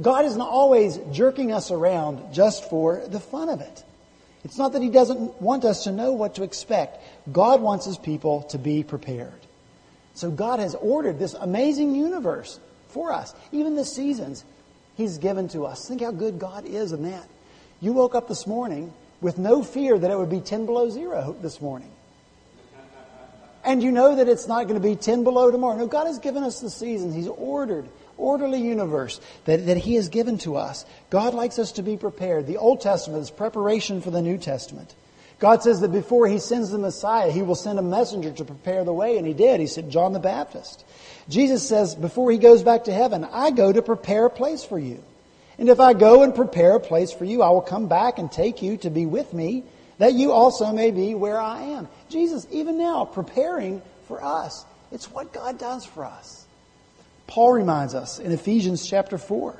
God 0.00 0.26
isn't 0.26 0.40
always 0.42 0.98
jerking 1.10 1.52
us 1.52 1.70
around 1.70 2.34
just 2.34 2.68
for 2.68 3.02
the 3.06 3.20
fun 3.20 3.48
of 3.48 3.62
it. 3.62 3.82
It's 4.44 4.58
not 4.58 4.72
that 4.72 4.82
He 4.82 4.90
doesn't 4.90 5.40
want 5.40 5.64
us 5.64 5.84
to 5.84 5.92
know 5.92 6.12
what 6.12 6.34
to 6.36 6.42
expect. 6.42 7.02
God 7.32 7.60
wants 7.60 7.86
His 7.86 7.98
people 7.98 8.42
to 8.44 8.58
be 8.58 8.82
prepared. 8.82 9.32
So 10.14 10.30
God 10.30 10.60
has 10.60 10.74
ordered 10.74 11.18
this 11.18 11.34
amazing 11.34 11.94
universe 11.94 12.60
for 12.88 13.12
us. 13.12 13.34
Even 13.52 13.74
the 13.74 13.84
seasons 13.84 14.44
He's 14.96 15.18
given 15.18 15.48
to 15.48 15.66
us. 15.66 15.88
Think 15.88 16.02
how 16.02 16.12
good 16.12 16.38
God 16.38 16.66
is 16.66 16.92
in 16.92 17.02
that. 17.10 17.28
You 17.80 17.92
woke 17.92 18.14
up 18.14 18.28
this 18.28 18.46
morning 18.46 18.92
with 19.20 19.38
no 19.38 19.62
fear 19.62 19.98
that 19.98 20.10
it 20.10 20.16
would 20.16 20.30
be 20.30 20.40
10 20.40 20.66
below 20.66 20.90
zero 20.90 21.34
this 21.40 21.60
morning. 21.60 21.90
And 23.64 23.82
you 23.82 23.90
know 23.90 24.16
that 24.16 24.28
it's 24.28 24.46
not 24.46 24.68
going 24.68 24.80
to 24.80 24.86
be 24.86 24.94
10 24.94 25.24
below 25.24 25.50
tomorrow. 25.50 25.76
No, 25.78 25.86
God 25.86 26.06
has 26.06 26.18
given 26.18 26.44
us 26.44 26.60
the 26.60 26.68
seasons. 26.68 27.14
He's 27.14 27.28
ordered, 27.28 27.88
orderly 28.16 28.60
universe 28.60 29.20
that, 29.44 29.66
that 29.66 29.76
He 29.76 29.94
has 29.94 30.08
given 30.08 30.38
to 30.38 30.56
us. 30.56 30.84
God 31.10 31.34
likes 31.34 31.58
us 31.58 31.72
to 31.72 31.82
be 31.82 31.96
prepared. 31.96 32.46
The 32.46 32.56
Old 32.56 32.80
Testament 32.80 33.22
is 33.22 33.30
preparation 33.30 34.00
for 34.00 34.10
the 34.10 34.22
New 34.22 34.38
Testament. 34.38 34.94
God 35.38 35.62
says 35.62 35.80
that 35.80 35.92
before 35.92 36.26
He 36.26 36.38
sends 36.38 36.70
the 36.70 36.78
Messiah, 36.78 37.30
He 37.30 37.42
will 37.42 37.54
send 37.54 37.78
a 37.78 37.82
messenger 37.82 38.32
to 38.32 38.44
prepare 38.44 38.84
the 38.84 38.92
way, 38.92 39.18
and 39.18 39.26
He 39.26 39.34
did. 39.34 39.60
He 39.60 39.66
sent 39.66 39.90
John 39.90 40.12
the 40.12 40.20
Baptist. 40.20 40.84
Jesus 41.28 41.66
says 41.66 41.94
before 41.94 42.30
He 42.30 42.38
goes 42.38 42.62
back 42.62 42.84
to 42.84 42.92
heaven, 42.92 43.24
I 43.24 43.50
go 43.50 43.72
to 43.72 43.82
prepare 43.82 44.26
a 44.26 44.30
place 44.30 44.64
for 44.64 44.78
you. 44.78 45.02
And 45.58 45.68
if 45.68 45.80
I 45.80 45.92
go 45.92 46.22
and 46.22 46.34
prepare 46.34 46.76
a 46.76 46.80
place 46.80 47.12
for 47.12 47.24
you, 47.24 47.42
I 47.42 47.50
will 47.50 47.62
come 47.62 47.86
back 47.86 48.18
and 48.18 48.30
take 48.30 48.60
you 48.62 48.76
to 48.78 48.90
be 48.90 49.06
with 49.06 49.32
me 49.32 49.64
that 49.98 50.14
you 50.14 50.32
also 50.32 50.72
may 50.72 50.90
be 50.90 51.14
where 51.14 51.40
I 51.40 51.62
am. 51.62 51.88
Jesus, 52.08 52.46
even 52.50 52.78
now, 52.78 53.04
preparing 53.04 53.82
for 54.08 54.22
us. 54.22 54.64
It's 54.90 55.10
what 55.10 55.32
God 55.32 55.58
does 55.58 55.84
for 55.84 56.04
us. 56.04 56.43
Paul 57.26 57.52
reminds 57.52 57.94
us 57.94 58.18
in 58.18 58.32
Ephesians 58.32 58.86
chapter 58.86 59.18
4 59.18 59.56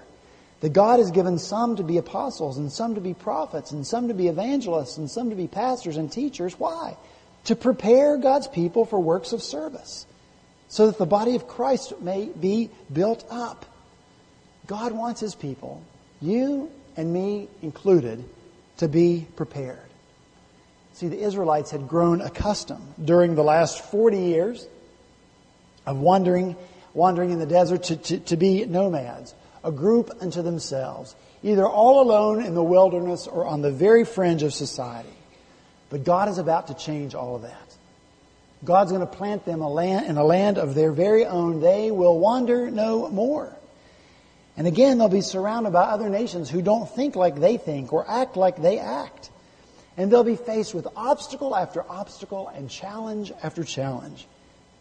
that 0.60 0.72
God 0.72 0.98
has 0.98 1.10
given 1.10 1.38
some 1.38 1.76
to 1.76 1.82
be 1.82 1.98
apostles 1.98 2.58
and 2.58 2.72
some 2.72 2.94
to 2.94 3.00
be 3.00 3.14
prophets 3.14 3.72
and 3.72 3.86
some 3.86 4.08
to 4.08 4.14
be 4.14 4.28
evangelists 4.28 4.96
and 4.96 5.10
some 5.10 5.30
to 5.30 5.36
be 5.36 5.46
pastors 5.46 5.96
and 5.96 6.10
teachers. 6.10 6.58
Why? 6.58 6.96
To 7.44 7.56
prepare 7.56 8.16
God's 8.16 8.48
people 8.48 8.84
for 8.84 8.98
works 8.98 9.32
of 9.32 9.42
service 9.42 10.06
so 10.68 10.86
that 10.86 10.98
the 10.98 11.06
body 11.06 11.36
of 11.36 11.46
Christ 11.46 12.00
may 12.00 12.26
be 12.26 12.70
built 12.92 13.24
up. 13.30 13.66
God 14.66 14.92
wants 14.92 15.20
His 15.20 15.34
people, 15.34 15.82
you 16.20 16.70
and 16.96 17.12
me 17.12 17.48
included, 17.62 18.24
to 18.78 18.88
be 18.88 19.26
prepared. 19.36 19.78
See, 20.94 21.08
the 21.08 21.20
Israelites 21.20 21.70
had 21.70 21.88
grown 21.88 22.20
accustomed 22.20 22.94
during 23.04 23.34
the 23.34 23.44
last 23.44 23.84
40 23.84 24.18
years 24.18 24.66
of 25.86 25.98
wandering, 25.98 26.56
wandering 26.94 27.30
in 27.30 27.40
the 27.40 27.46
desert 27.46 27.82
to, 27.84 27.96
to, 27.96 28.18
to 28.20 28.36
be 28.36 28.64
nomads, 28.64 29.34
a 29.62 29.72
group 29.72 30.10
unto 30.20 30.42
themselves, 30.42 31.14
either 31.42 31.66
all 31.66 32.00
alone 32.00 32.42
in 32.42 32.54
the 32.54 32.62
wilderness 32.62 33.26
or 33.26 33.46
on 33.46 33.60
the 33.60 33.72
very 33.72 34.04
fringe 34.04 34.42
of 34.42 34.54
society. 34.54 35.08
But 35.90 36.04
God 36.04 36.28
is 36.28 36.38
about 36.38 36.68
to 36.68 36.74
change 36.74 37.14
all 37.14 37.36
of 37.36 37.42
that. 37.42 37.60
God's 38.64 38.92
going 38.92 39.06
to 39.06 39.12
plant 39.12 39.44
them 39.44 39.60
a 39.60 39.68
land, 39.68 40.06
in 40.06 40.16
a 40.16 40.24
land 40.24 40.56
of 40.56 40.74
their 40.74 40.92
very 40.92 41.26
own. 41.26 41.60
They 41.60 41.90
will 41.90 42.18
wander 42.18 42.70
no 42.70 43.08
more. 43.08 43.54
And 44.56 44.66
again, 44.66 44.98
they'll 44.98 45.08
be 45.08 45.20
surrounded 45.20 45.72
by 45.72 45.82
other 45.82 46.08
nations 46.08 46.48
who 46.48 46.62
don't 46.62 46.88
think 46.88 47.16
like 47.16 47.38
they 47.38 47.58
think 47.58 47.92
or 47.92 48.08
act 48.08 48.36
like 48.36 48.62
they 48.62 48.78
act. 48.78 49.30
And 49.96 50.10
they'll 50.10 50.24
be 50.24 50.36
faced 50.36 50.74
with 50.74 50.86
obstacle 50.96 51.54
after 51.54 51.84
obstacle 51.88 52.48
and 52.48 52.70
challenge 52.70 53.32
after 53.42 53.64
challenge 53.64 54.26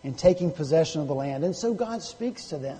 in 0.03 0.13
taking 0.13 0.51
possession 0.51 1.01
of 1.01 1.07
the 1.07 1.15
land. 1.15 1.43
And 1.43 1.55
so 1.55 1.73
God 1.73 2.01
speaks 2.01 2.45
to 2.45 2.57
them, 2.57 2.79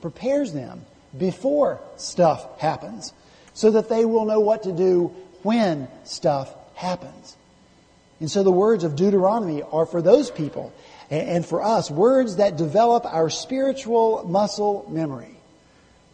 prepares 0.00 0.52
them 0.52 0.84
before 1.16 1.80
stuff 1.96 2.60
happens, 2.60 3.12
so 3.52 3.70
that 3.70 3.88
they 3.88 4.04
will 4.04 4.24
know 4.24 4.40
what 4.40 4.64
to 4.64 4.72
do 4.72 5.14
when 5.42 5.88
stuff 6.04 6.52
happens. 6.74 7.36
And 8.20 8.30
so 8.30 8.42
the 8.42 8.50
words 8.50 8.84
of 8.84 8.96
Deuteronomy 8.96 9.62
are 9.62 9.86
for 9.86 10.02
those 10.02 10.30
people 10.30 10.72
and 11.10 11.44
for 11.44 11.62
us, 11.62 11.90
words 11.90 12.36
that 12.36 12.56
develop 12.56 13.04
our 13.04 13.30
spiritual 13.30 14.24
muscle 14.26 14.86
memory. 14.90 15.36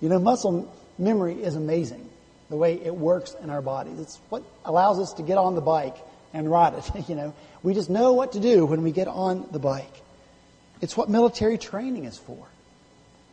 You 0.01 0.09
know, 0.09 0.19
muscle 0.19 0.73
memory 0.99 1.43
is 1.43 1.57
amazing 1.57 2.09
the 2.49 2.57
way 2.57 2.75
it 2.75 2.95
works 2.95 3.37
in 3.43 3.51
our 3.51 3.63
bodies. 3.63 4.01
It's 4.01 4.19
what 4.29 4.43
allows 4.65 4.99
us 4.99 5.15
to 5.15 5.23
get 5.23 5.39
on 5.39 5.55
the 5.55 5.61
bike 5.61 5.97
and 6.33 6.51
ride 6.51 6.75
it. 6.75 6.91
You 7.09 7.17
know, 7.17 7.35
we 7.63 7.75
just 7.75 7.91
know 7.91 8.13
what 8.13 8.33
to 8.33 8.41
do 8.41 8.67
when 8.67 8.83
we 8.83 8.93
get 8.93 9.09
on 9.09 9.49
the 9.51 9.59
bike. 9.59 10.03
It's 10.81 10.97
what 10.97 11.09
military 11.09 11.59
training 11.59 12.05
is 12.05 12.17
for. 12.17 12.47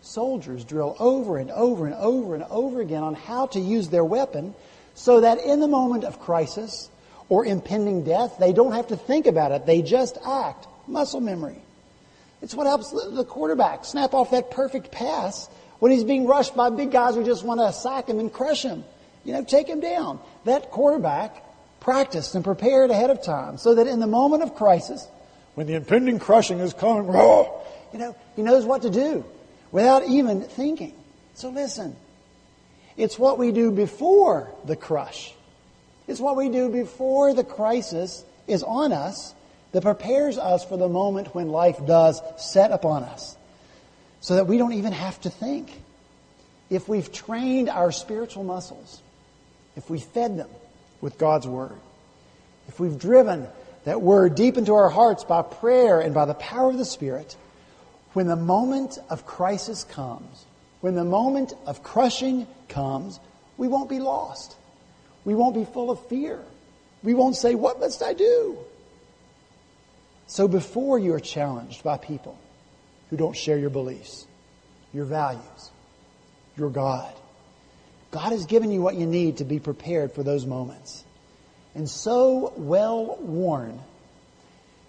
Soldiers 0.01 0.63
drill 0.63 0.95
over 0.99 1.37
and 1.37 1.51
over 1.51 1.85
and 1.85 1.95
over 1.95 2.35
and 2.35 2.43
over 2.45 2.81
again 2.81 3.03
on 3.03 3.13
how 3.13 3.47
to 3.47 3.59
use 3.59 3.89
their 3.89 4.03
weapon 4.03 4.53
so 4.95 5.21
that 5.21 5.39
in 5.39 5.59
the 5.59 5.67
moment 5.67 6.03
of 6.03 6.19
crisis 6.19 6.89
or 7.29 7.45
impending 7.45 8.03
death, 8.03 8.37
they 8.39 8.53
don't 8.53 8.71
have 8.71 8.87
to 8.87 8.97
think 8.97 9.27
about 9.27 9.51
it. 9.51 9.65
They 9.65 9.81
just 9.81 10.17
act. 10.25 10.67
Muscle 10.87 11.19
memory. 11.19 11.61
It's 12.41 12.55
what 12.55 12.65
helps 12.65 12.91
the 12.91 13.25
quarterback 13.25 13.83
snap 13.83 14.13
off 14.13 14.31
that 14.31 14.51
perfect 14.51 14.91
pass 14.91 15.49
when 15.79 15.91
he's 15.91 16.05
being 16.05 16.25
rushed 16.25 16.55
by 16.55 16.69
big 16.69 16.91
guys 16.91 17.15
who 17.15 17.25
just 17.25 17.43
want 17.43 17.59
to 17.59 17.73
sack 17.73 18.07
him 18.07 18.19
and 18.19 18.31
crush 18.31 18.63
him 18.63 18.85
you 19.27 19.33
know, 19.33 19.43
take 19.43 19.67
him 19.67 19.81
down. 19.81 20.19
That 20.45 20.71
quarterback 20.71 21.43
practiced 21.87 22.35
and 22.35 22.43
prepared 22.43 22.91
ahead 22.91 23.09
of 23.09 23.23
time 23.23 23.57
so 23.57 23.75
that 23.75 23.87
in 23.87 24.01
the 24.01 24.07
moment 24.07 24.43
of 24.43 24.53
crisis, 24.55 25.07
when 25.55 25.67
the 25.67 25.73
impending 25.73 26.19
crushing 26.19 26.59
is 26.59 26.73
coming, 26.73 27.09
oh, 27.15 27.65
you 27.93 27.99
know, 27.99 28.13
he 28.35 28.41
knows 28.41 28.65
what 28.65 28.81
to 28.81 28.89
do 28.89 29.23
without 29.71 30.05
even 30.05 30.41
thinking. 30.41 30.93
So 31.35 31.47
listen, 31.49 31.95
it's 32.97 33.17
what 33.17 33.37
we 33.37 33.53
do 33.53 33.71
before 33.71 34.51
the 34.65 34.75
crush. 34.75 35.33
It's 36.09 36.19
what 36.19 36.35
we 36.35 36.49
do 36.49 36.67
before 36.67 37.33
the 37.33 37.45
crisis 37.45 38.25
is 38.47 38.63
on 38.63 38.91
us 38.91 39.33
that 39.71 39.83
prepares 39.83 40.37
us 40.37 40.65
for 40.65 40.75
the 40.75 40.89
moment 40.89 41.33
when 41.33 41.47
life 41.47 41.77
does 41.85 42.21
set 42.35 42.71
upon 42.71 43.03
us 43.03 43.37
so 44.19 44.35
that 44.35 44.47
we 44.47 44.57
don't 44.57 44.73
even 44.73 44.91
have 44.91 45.21
to 45.21 45.29
think. 45.29 45.71
If 46.69 46.89
we've 46.89 47.09
trained 47.13 47.69
our 47.69 47.93
spiritual 47.93 48.43
muscles, 48.43 49.01
if 49.77 49.89
we 49.89 50.01
fed 50.01 50.37
them 50.37 50.49
with 51.01 51.17
God's 51.17 51.47
Word, 51.47 51.77
if 52.67 52.79
we've 52.79 52.97
driven 52.97 53.47
that 53.85 54.01
Word 54.01 54.35
deep 54.35 54.57
into 54.57 54.73
our 54.73 54.89
hearts 54.89 55.23
by 55.23 55.41
prayer 55.41 55.99
and 55.99 56.13
by 56.13 56.25
the 56.25 56.33
power 56.33 56.69
of 56.69 56.77
the 56.77 56.85
Spirit, 56.85 57.35
when 58.13 58.27
the 58.27 58.35
moment 58.35 58.97
of 59.09 59.25
crisis 59.25 59.83
comes, 59.83 60.45
when 60.81 60.95
the 60.95 61.05
moment 61.05 61.53
of 61.65 61.83
crushing 61.83 62.47
comes, 62.69 63.19
we 63.57 63.67
won't 63.67 63.89
be 63.89 63.99
lost. 63.99 64.55
We 65.25 65.35
won't 65.35 65.55
be 65.55 65.65
full 65.65 65.91
of 65.91 66.05
fear. 66.07 66.39
We 67.03 67.13
won't 67.13 67.35
say, 67.35 67.55
What 67.55 67.79
must 67.79 68.01
I 68.01 68.13
do? 68.13 68.57
So 70.27 70.47
before 70.47 70.99
you 70.99 71.13
are 71.13 71.19
challenged 71.19 71.83
by 71.83 71.97
people 71.97 72.37
who 73.09 73.17
don't 73.17 73.35
share 73.35 73.57
your 73.57 73.69
beliefs, 73.69 74.27
your 74.93 75.05
values, 75.05 75.71
your 76.57 76.69
God, 76.69 77.13
God 78.11 78.31
has 78.31 78.45
given 78.45 78.71
you 78.71 78.81
what 78.81 78.95
you 78.95 79.05
need 79.05 79.37
to 79.37 79.43
be 79.43 79.59
prepared 79.59 80.13
for 80.13 80.23
those 80.23 80.45
moments. 80.45 81.03
And 81.75 81.89
so 81.89 82.53
well 82.55 83.17
worn 83.19 83.79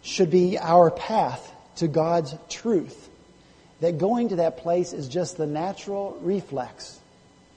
should 0.02 0.30
be 0.30 0.58
our 0.58 0.90
path 0.90 1.52
to 1.76 1.88
God's 1.88 2.34
truth 2.48 3.08
that 3.80 3.98
going 3.98 4.30
to 4.30 4.36
that 4.36 4.58
place 4.58 4.92
is 4.92 5.08
just 5.08 5.36
the 5.36 5.46
natural 5.46 6.18
reflex 6.22 6.98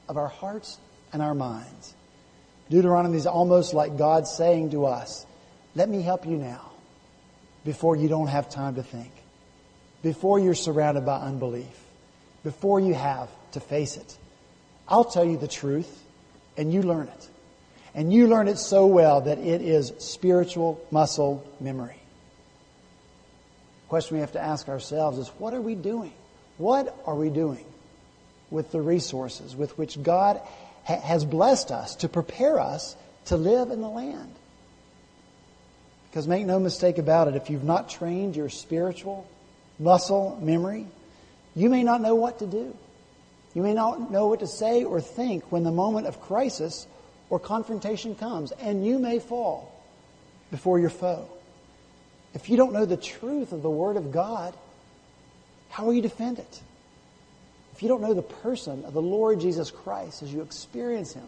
of 0.08 0.18
our 0.18 0.28
hearts 0.28 0.78
and 1.14 1.22
our 1.22 1.34
minds. 1.34 1.96
Deuteronomy 2.70 3.18
is 3.18 3.28
almost 3.28 3.74
like 3.74 3.98
God 3.98 4.28
saying 4.28 4.72
to 4.72 4.86
us, 4.86 5.26
Let 5.76 5.90
me 5.90 6.02
help 6.02 6.26
you 6.26 6.38
now 6.38 6.72
before 7.66 7.96
you 7.96 8.08
don't 8.08 8.28
have 8.28 8.50
time 8.50 8.76
to 8.76 8.84
think, 8.84 9.12
before 10.02 10.40
you're 10.40 10.54
surrounded 10.54 11.06
by 11.06 11.18
unbelief, 11.20 11.68
before 12.44 12.80
you 12.80 12.94
have 12.94 13.30
to 13.52 13.60
face 13.60 13.98
it. 13.98 14.18
I'll 14.92 15.06
tell 15.06 15.24
you 15.24 15.38
the 15.38 15.48
truth, 15.48 16.04
and 16.58 16.74
you 16.74 16.84
learn 16.84 17.08
it. 17.08 17.30
And 17.96 18.12
you 18.12 18.28
learn 18.28 18.50
it 18.50 18.58
so 18.58 18.88
well 18.88 19.22
that 19.22 19.38
it 19.38 19.62
is 19.62 19.94
spiritual 20.00 20.86
muscle 20.92 21.48
memory. 21.62 21.96
The 23.86 23.90
question 23.90 24.18
we 24.18 24.22
have 24.22 24.34
to 24.34 24.42
ask 24.42 24.68
ourselves 24.68 25.18
is 25.18 25.30
what 25.38 25.54
are 25.54 25.62
we 25.62 25.76
doing? 25.76 26.12
What 26.58 26.94
are 27.06 27.16
we 27.16 27.30
doing 27.30 27.64
with 28.50 28.74
the 28.74 28.82
resources 28.82 29.56
with 29.56 29.78
which 29.78 30.02
God 30.04 30.42
ha- 30.84 31.00
has 31.00 31.24
blessed 31.24 31.72
us 31.72 31.96
to 31.98 32.10
prepare 32.10 32.60
us 32.60 32.98
to 33.26 33.38
live 33.38 33.72
in 33.72 33.80
the 33.80 33.90
land? 33.90 34.34
Because 36.10 36.28
make 36.28 36.46
no 36.46 36.60
mistake 36.60 36.98
about 36.98 37.30
it, 37.30 37.36
if 37.38 37.50
you've 37.50 37.64
not 37.64 37.90
trained 37.90 38.36
your 38.36 38.50
spiritual 38.50 39.26
muscle 39.80 40.38
memory, 40.42 40.86
you 41.56 41.70
may 41.70 41.84
not 41.84 42.02
know 42.02 42.16
what 42.16 42.40
to 42.40 42.46
do. 42.46 42.76
You 43.54 43.62
may 43.62 43.74
not 43.74 44.12
know 44.12 44.28
what 44.28 44.40
to 44.40 44.48
say 44.48 44.84
or 44.84 45.02
think 45.02 45.52
when 45.52 45.64
the 45.64 45.72
moment 45.72 46.08
of 46.08 46.22
crisis 46.22 46.88
or 47.30 47.40
confrontation 47.40 48.16
comes, 48.16 48.52
and 48.52 48.86
you 48.86 49.00
may 49.00 49.20
fall 49.20 49.74
before 50.52 50.80
your 50.80 50.90
foe. 50.90 51.28
If 52.34 52.50
you 52.50 52.58
don't 52.58 52.74
know 52.74 52.86
the 52.86 52.98
truth 52.98 53.52
of 53.52 53.62
the 53.62 53.70
Word 53.70 53.98
of 53.98 54.12
God, 54.12 54.56
how 55.70 55.86
will 55.86 55.94
you 55.94 56.02
defend 56.02 56.40
it? 56.40 56.62
If 57.74 57.84
you 57.84 57.90
don't 57.90 58.02
know 58.02 58.14
the 58.14 58.22
person 58.22 58.86
of 58.86 58.94
the 58.94 59.02
Lord 59.02 59.40
Jesus 59.40 59.72
Christ 59.72 60.24
as 60.24 60.34
you 60.34 60.42
experience 60.42 61.14
Him 61.14 61.28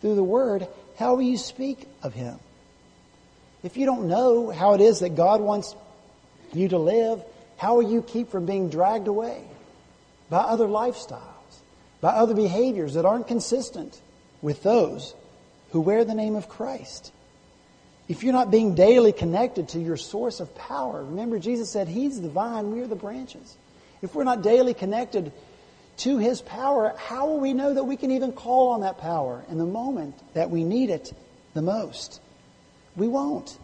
through 0.00 0.16
the 0.16 0.24
Word, 0.24 0.66
how 0.96 1.14
will 1.14 1.22
you 1.22 1.36
speak 1.36 1.88
of 2.02 2.12
Him? 2.12 2.38
If 3.62 3.76
you 3.76 3.86
don't 3.86 4.08
know 4.08 4.50
how 4.50 4.74
it 4.74 4.80
is 4.80 5.00
that 5.00 5.16
God 5.16 5.40
wants 5.40 5.74
you 6.52 6.68
to 6.68 6.78
live, 6.78 7.22
how 7.56 7.76
will 7.76 7.90
you 7.90 8.02
keep 8.02 8.30
from 8.30 8.46
being 8.46 8.68
dragged 8.68 9.08
away 9.08 9.42
by 10.28 10.38
other 10.38 10.66
lifestyles? 10.66 11.35
By 12.00 12.10
other 12.10 12.34
behaviors 12.34 12.94
that 12.94 13.04
aren't 13.04 13.28
consistent 13.28 14.00
with 14.42 14.62
those 14.62 15.14
who 15.70 15.80
wear 15.80 16.04
the 16.04 16.14
name 16.14 16.36
of 16.36 16.48
Christ. 16.48 17.12
If 18.08 18.22
you're 18.22 18.32
not 18.32 18.50
being 18.50 18.74
daily 18.74 19.12
connected 19.12 19.70
to 19.70 19.80
your 19.80 19.96
source 19.96 20.40
of 20.40 20.54
power, 20.54 21.04
remember 21.04 21.38
Jesus 21.38 21.70
said 21.70 21.88
He's 21.88 22.20
the 22.20 22.28
vine, 22.28 22.70
we're 22.70 22.86
the 22.86 22.94
branches. 22.94 23.56
If 24.02 24.14
we're 24.14 24.24
not 24.24 24.42
daily 24.42 24.74
connected 24.74 25.32
to 25.98 26.18
His 26.18 26.40
power, 26.40 26.94
how 26.96 27.26
will 27.26 27.40
we 27.40 27.52
know 27.52 27.74
that 27.74 27.84
we 27.84 27.96
can 27.96 28.12
even 28.12 28.32
call 28.32 28.68
on 28.68 28.82
that 28.82 28.98
power 28.98 29.44
in 29.50 29.58
the 29.58 29.66
moment 29.66 30.14
that 30.34 30.50
we 30.50 30.62
need 30.62 30.90
it 30.90 31.12
the 31.54 31.62
most? 31.62 32.20
We 32.94 33.08
won't. 33.08 33.58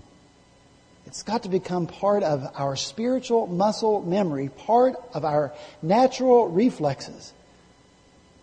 It's 1.07 1.23
got 1.23 1.45
to 1.45 1.49
become 1.49 1.87
part 1.87 2.23
of 2.23 2.49
our 2.57 2.75
spiritual 2.75 3.47
muscle 3.47 4.03
memory, 4.03 4.49
part 4.49 4.97
of 5.15 5.25
our 5.25 5.53
natural 5.83 6.49
reflexes 6.49 7.33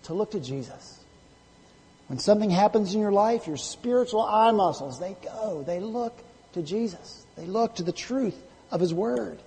to 0.09 0.15
look 0.15 0.31
to 0.31 0.39
Jesus. 0.39 0.99
When 2.07 2.17
something 2.17 2.49
happens 2.49 2.95
in 2.95 2.99
your 2.99 3.11
life, 3.11 3.45
your 3.45 3.57
spiritual 3.57 4.23
eye 4.23 4.49
muscles, 4.49 4.99
they 4.99 5.15
go, 5.23 5.63
they 5.67 5.79
look 5.79 6.17
to 6.53 6.63
Jesus. 6.63 7.23
They 7.37 7.45
look 7.45 7.75
to 7.75 7.83
the 7.83 7.91
truth 7.91 8.35
of 8.71 8.81
His 8.81 8.91
Word. 8.91 9.37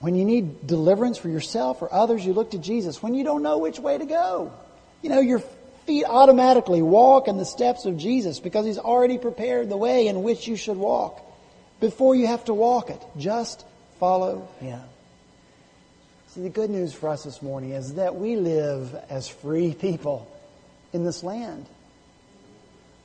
When 0.00 0.14
you 0.14 0.26
need 0.26 0.66
deliverance 0.66 1.16
for 1.16 1.30
yourself 1.30 1.80
or 1.80 1.90
others, 1.90 2.26
you 2.26 2.34
look 2.34 2.50
to 2.50 2.58
Jesus. 2.58 3.02
When 3.02 3.14
you 3.14 3.24
don't 3.24 3.42
know 3.42 3.56
which 3.56 3.78
way 3.78 3.96
to 3.96 4.04
go, 4.04 4.52
you 5.00 5.08
know, 5.08 5.20
your 5.20 5.42
feet 5.86 6.04
automatically 6.04 6.82
walk 6.82 7.26
in 7.26 7.38
the 7.38 7.46
steps 7.46 7.86
of 7.86 7.96
Jesus 7.96 8.38
because 8.38 8.66
He's 8.66 8.76
already 8.76 9.16
prepared 9.16 9.70
the 9.70 9.78
way 9.78 10.08
in 10.08 10.22
which 10.22 10.46
you 10.46 10.56
should 10.56 10.76
walk 10.76 11.24
before 11.80 12.14
you 12.14 12.26
have 12.26 12.44
to 12.44 12.52
walk 12.52 12.90
it. 12.90 13.02
Just 13.16 13.64
follow 13.98 14.46
Him. 14.60 14.82
See, 16.34 16.40
the 16.40 16.48
good 16.48 16.70
news 16.70 16.92
for 16.92 17.10
us 17.10 17.22
this 17.22 17.42
morning 17.42 17.70
is 17.70 17.94
that 17.94 18.16
we 18.16 18.34
live 18.34 18.92
as 19.08 19.28
free 19.28 19.72
people 19.72 20.28
in 20.92 21.04
this 21.04 21.22
land. 21.22 21.64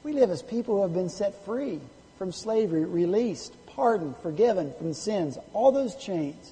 We 0.04 0.14
live 0.14 0.32
as 0.32 0.42
people 0.42 0.78
who 0.78 0.82
have 0.82 0.96
been 0.96 1.10
set 1.10 1.46
free 1.46 1.80
from 2.18 2.32
slavery, 2.32 2.86
released, 2.86 3.54
pardoned, 3.68 4.16
forgiven 4.24 4.74
from 4.80 4.96
sins. 4.96 5.38
All 5.54 5.72
those 5.72 5.96
chains 5.96 6.52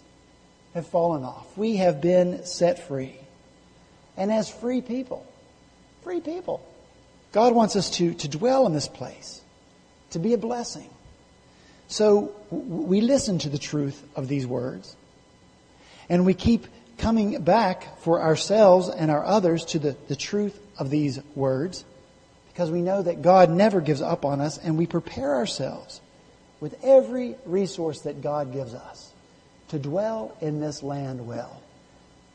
have 0.75 0.85
fallen 0.85 1.23
off. 1.23 1.57
We 1.57 1.77
have 1.77 1.99
been 1.99 2.45
set 2.45 2.87
free. 2.87 3.15
And 4.15 4.31
as 4.31 4.47
free 4.47 4.81
people, 4.81 5.25
free 6.03 6.21
people, 6.21 6.63
God 7.31 7.55
wants 7.55 7.75
us 7.75 7.89
to, 7.97 8.13
to 8.13 8.27
dwell 8.27 8.67
in 8.67 8.73
this 8.73 8.87
place, 8.87 9.41
to 10.11 10.19
be 10.19 10.33
a 10.33 10.37
blessing. 10.37 10.91
So 11.87 12.35
we 12.51 13.01
listen 13.01 13.39
to 13.39 13.49
the 13.49 13.57
truth 13.57 13.99
of 14.15 14.27
these 14.27 14.45
words. 14.45 14.95
And 16.09 16.25
we 16.25 16.33
keep 16.33 16.67
coming 16.97 17.41
back 17.41 17.99
for 17.99 18.21
ourselves 18.21 18.89
and 18.89 19.11
our 19.11 19.23
others 19.23 19.65
to 19.65 19.79
the, 19.79 19.95
the 20.07 20.15
truth 20.15 20.59
of 20.77 20.89
these 20.89 21.19
words 21.35 21.85
because 22.47 22.71
we 22.71 22.81
know 22.81 23.01
that 23.01 23.21
God 23.21 23.51
never 23.51 23.81
gives 23.81 24.01
up 24.01 24.25
on 24.25 24.41
us 24.41 24.57
and 24.57 24.77
we 24.77 24.87
prepare 24.87 25.35
ourselves 25.35 26.01
with 26.59 26.75
every 26.83 27.35
resource 27.45 28.01
that 28.01 28.21
God 28.21 28.51
gives 28.51 28.73
us 28.73 29.13
to 29.69 29.77
dwell 29.77 30.35
in 30.41 30.59
this 30.59 30.81
land 30.81 31.27
well. 31.27 31.61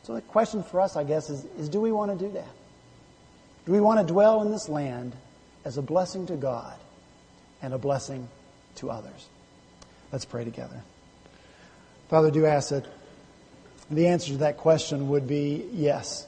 So 0.03 0.13
the 0.13 0.21
question 0.21 0.63
for 0.63 0.79
us, 0.79 0.95
I 0.95 1.03
guess, 1.03 1.29
is, 1.29 1.45
is 1.57 1.69
do 1.69 1.81
we 1.81 1.91
want 1.91 2.17
to 2.17 2.25
do 2.25 2.31
that? 2.33 2.47
Do 3.65 3.71
we 3.71 3.79
want 3.79 4.05
to 4.05 4.13
dwell 4.13 4.41
in 4.41 4.51
this 4.51 4.69
land 4.69 5.13
as 5.65 5.77
a 5.77 5.81
blessing 5.81 6.27
to 6.27 6.35
God 6.35 6.77
and 7.61 7.73
a 7.73 7.77
blessing 7.77 8.27
to 8.75 8.91
others? 8.91 9.27
Let's 10.11 10.25
pray 10.25 10.43
together. 10.43 10.81
Father, 12.09 12.31
do 12.31 12.45
ask 12.45 12.69
that 12.69 12.85
the 13.95 14.07
answer 14.07 14.31
to 14.33 14.37
that 14.39 14.57
question 14.57 15.09
would 15.09 15.27
be 15.27 15.67
yes. 15.73 16.27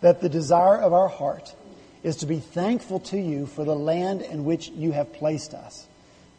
That 0.00 0.20
the 0.20 0.28
desire 0.28 0.78
of 0.78 0.92
our 0.92 1.08
heart 1.08 1.54
is 2.02 2.16
to 2.16 2.26
be 2.26 2.38
thankful 2.38 3.00
to 3.00 3.20
you 3.20 3.46
for 3.46 3.64
the 3.64 3.76
land 3.76 4.22
in 4.22 4.44
which 4.44 4.68
you 4.70 4.92
have 4.92 5.12
placed 5.12 5.54
us. 5.54 5.86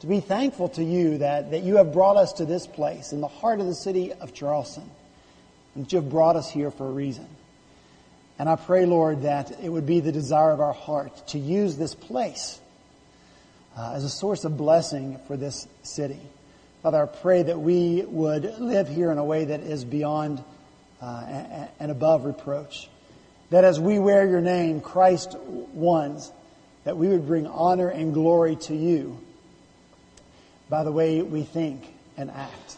To 0.01 0.07
be 0.07 0.19
thankful 0.19 0.69
to 0.69 0.83
you 0.83 1.19
that, 1.19 1.51
that 1.51 1.63
you 1.63 1.77
have 1.77 1.93
brought 1.93 2.17
us 2.17 2.33
to 2.33 2.45
this 2.45 2.67
place 2.67 3.13
in 3.13 3.21
the 3.21 3.27
heart 3.27 3.61
of 3.61 3.67
the 3.67 3.75
city 3.75 4.11
of 4.11 4.33
Charleston. 4.33 4.89
And 5.75 5.85
that 5.85 5.93
you 5.93 6.01
have 6.01 6.09
brought 6.09 6.35
us 6.35 6.51
here 6.51 6.71
for 6.71 6.87
a 6.87 6.91
reason. 6.91 7.27
And 8.37 8.49
I 8.49 8.57
pray, 8.57 8.85
Lord, 8.85 9.21
that 9.21 9.63
it 9.63 9.69
would 9.69 9.85
be 9.85 10.01
the 10.01 10.11
desire 10.11 10.51
of 10.51 10.59
our 10.59 10.73
heart 10.73 11.27
to 11.27 11.39
use 11.39 11.77
this 11.77 11.95
place 11.95 12.59
uh, 13.77 13.93
as 13.95 14.03
a 14.03 14.09
source 14.09 14.43
of 14.43 14.57
blessing 14.57 15.19
for 15.27 15.37
this 15.37 15.67
city. 15.83 16.19
Father, 16.81 17.03
I 17.03 17.05
pray 17.05 17.43
that 17.43 17.59
we 17.59 18.03
would 18.05 18.59
live 18.59 18.89
here 18.89 19.11
in 19.11 19.17
a 19.17 19.23
way 19.23 19.45
that 19.45 19.61
is 19.61 19.85
beyond 19.85 20.43
uh, 21.03 21.67
and 21.79 21.91
above 21.91 22.25
reproach. 22.25 22.89
That 23.49 23.65
as 23.65 23.79
we 23.79 23.99
wear 23.99 24.27
your 24.27 24.41
name, 24.41 24.79
Christ 24.81 25.37
ones, 25.37 26.31
that 26.85 26.97
we 26.97 27.07
would 27.09 27.27
bring 27.27 27.45
honor 27.45 27.89
and 27.89 28.13
glory 28.13 28.55
to 28.55 28.75
you 28.75 29.19
by 30.69 30.83
the 30.83 30.91
way 30.91 31.21
we 31.21 31.43
think 31.43 31.85
and 32.17 32.31
act. 32.31 32.77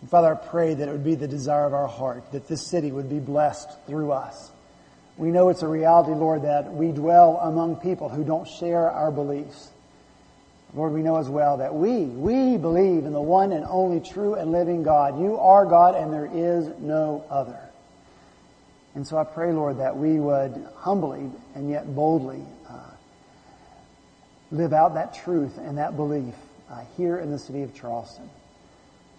And 0.00 0.10
Father, 0.10 0.32
I 0.32 0.46
pray 0.46 0.74
that 0.74 0.88
it 0.88 0.92
would 0.92 1.04
be 1.04 1.16
the 1.16 1.28
desire 1.28 1.66
of 1.66 1.74
our 1.74 1.88
heart 1.88 2.32
that 2.32 2.46
this 2.46 2.66
city 2.66 2.92
would 2.92 3.10
be 3.10 3.18
blessed 3.18 3.68
through 3.86 4.12
us. 4.12 4.52
We 5.16 5.30
know 5.30 5.48
it's 5.48 5.62
a 5.62 5.68
reality, 5.68 6.12
Lord, 6.12 6.42
that 6.42 6.72
we 6.72 6.92
dwell 6.92 7.38
among 7.38 7.76
people 7.76 8.08
who 8.08 8.24
don't 8.24 8.46
share 8.46 8.90
our 8.90 9.10
beliefs. 9.10 9.70
Lord, 10.74 10.92
we 10.92 11.02
know 11.02 11.16
as 11.16 11.28
well 11.28 11.58
that 11.58 11.74
we, 11.74 12.00
we 12.00 12.56
believe 12.56 13.04
in 13.04 13.12
the 13.12 13.22
one 13.22 13.52
and 13.52 13.64
only 13.64 14.00
true 14.00 14.34
and 14.34 14.50
living 14.50 14.82
God. 14.82 15.20
You 15.20 15.38
are 15.38 15.64
God 15.64 15.94
and 15.94 16.12
there 16.12 16.28
is 16.32 16.68
no 16.80 17.24
other. 17.30 17.58
And 18.96 19.06
so 19.06 19.16
I 19.16 19.24
pray, 19.24 19.52
Lord, 19.52 19.78
that 19.78 19.96
we 19.96 20.18
would 20.18 20.66
humbly 20.76 21.30
and 21.54 21.70
yet 21.70 21.94
boldly 21.94 22.42
uh, 22.68 22.90
live 24.50 24.72
out 24.72 24.94
that 24.94 25.14
truth 25.14 25.58
and 25.58 25.78
that 25.78 25.96
belief 25.96 26.34
uh, 26.70 26.84
here 26.96 27.18
in 27.18 27.30
the 27.30 27.38
city 27.38 27.62
of 27.62 27.74
Charleston. 27.74 28.28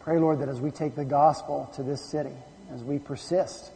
Pray, 0.02 0.20
Lord, 0.20 0.39
that 0.39 0.50
as 0.50 0.60
we 0.60 0.72
take 0.72 0.96
the 0.96 1.06
gospel 1.06 1.72
to 1.76 1.84
this 1.84 2.02
city, 2.02 2.36
as 2.74 2.84
we 2.84 3.00
persist 3.00 3.72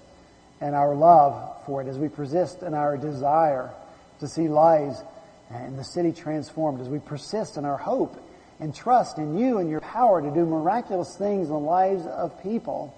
in 0.62 0.74
our 0.74 0.94
love 0.96 1.65
for 1.65 1.82
it, 1.82 1.88
as 1.88 1.98
we 1.98 2.10
persist 2.10 2.62
in 2.62 2.74
our 2.74 2.98
desire 2.98 3.72
to 4.20 4.28
see 4.28 4.50
lives 4.50 5.02
and 5.50 5.78
the 5.78 5.84
city 5.84 6.12
transformed 6.12 6.82
as 6.82 6.90
we 6.90 7.00
persist 7.00 7.58
in 7.58 7.66
our 7.66 7.78
hope 7.78 8.22
and 8.60 8.76
trust 8.76 9.18
in 9.18 9.38
you 9.38 9.58
and 9.58 9.70
your 9.70 9.82
power 9.82 10.22
to 10.22 10.30
do 10.32 10.46
miraculous 10.46 11.16
things 11.16 11.48
in 11.48 11.54
the 11.54 11.60
lives 11.60 12.06
of 12.06 12.42
people. 12.44 12.96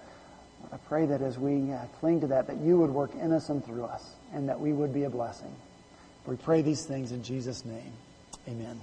I 0.72 0.78
pray 0.78 1.06
that 1.06 1.22
as 1.22 1.38
we 1.38 1.72
uh, 1.72 1.80
cling 2.00 2.22
to 2.22 2.28
that, 2.28 2.48
that 2.48 2.58
you 2.58 2.78
would 2.78 2.92
work 2.92 3.14
in 3.16 3.32
us 3.32 3.50
and 3.50 3.64
through 3.64 3.86
us, 3.86 4.16
and 4.34 4.50
that 4.50 4.60
we 4.60 4.74
would 4.74 4.94
be 4.94 5.04
a 5.04 5.10
blessing. 5.10 5.54
We 6.26 6.36
pray 6.36 6.62
these 6.62 6.86
things 6.86 7.12
in 7.12 7.24
Jesus' 7.24 7.66
name. 7.66 7.94
Amen. 8.48 8.80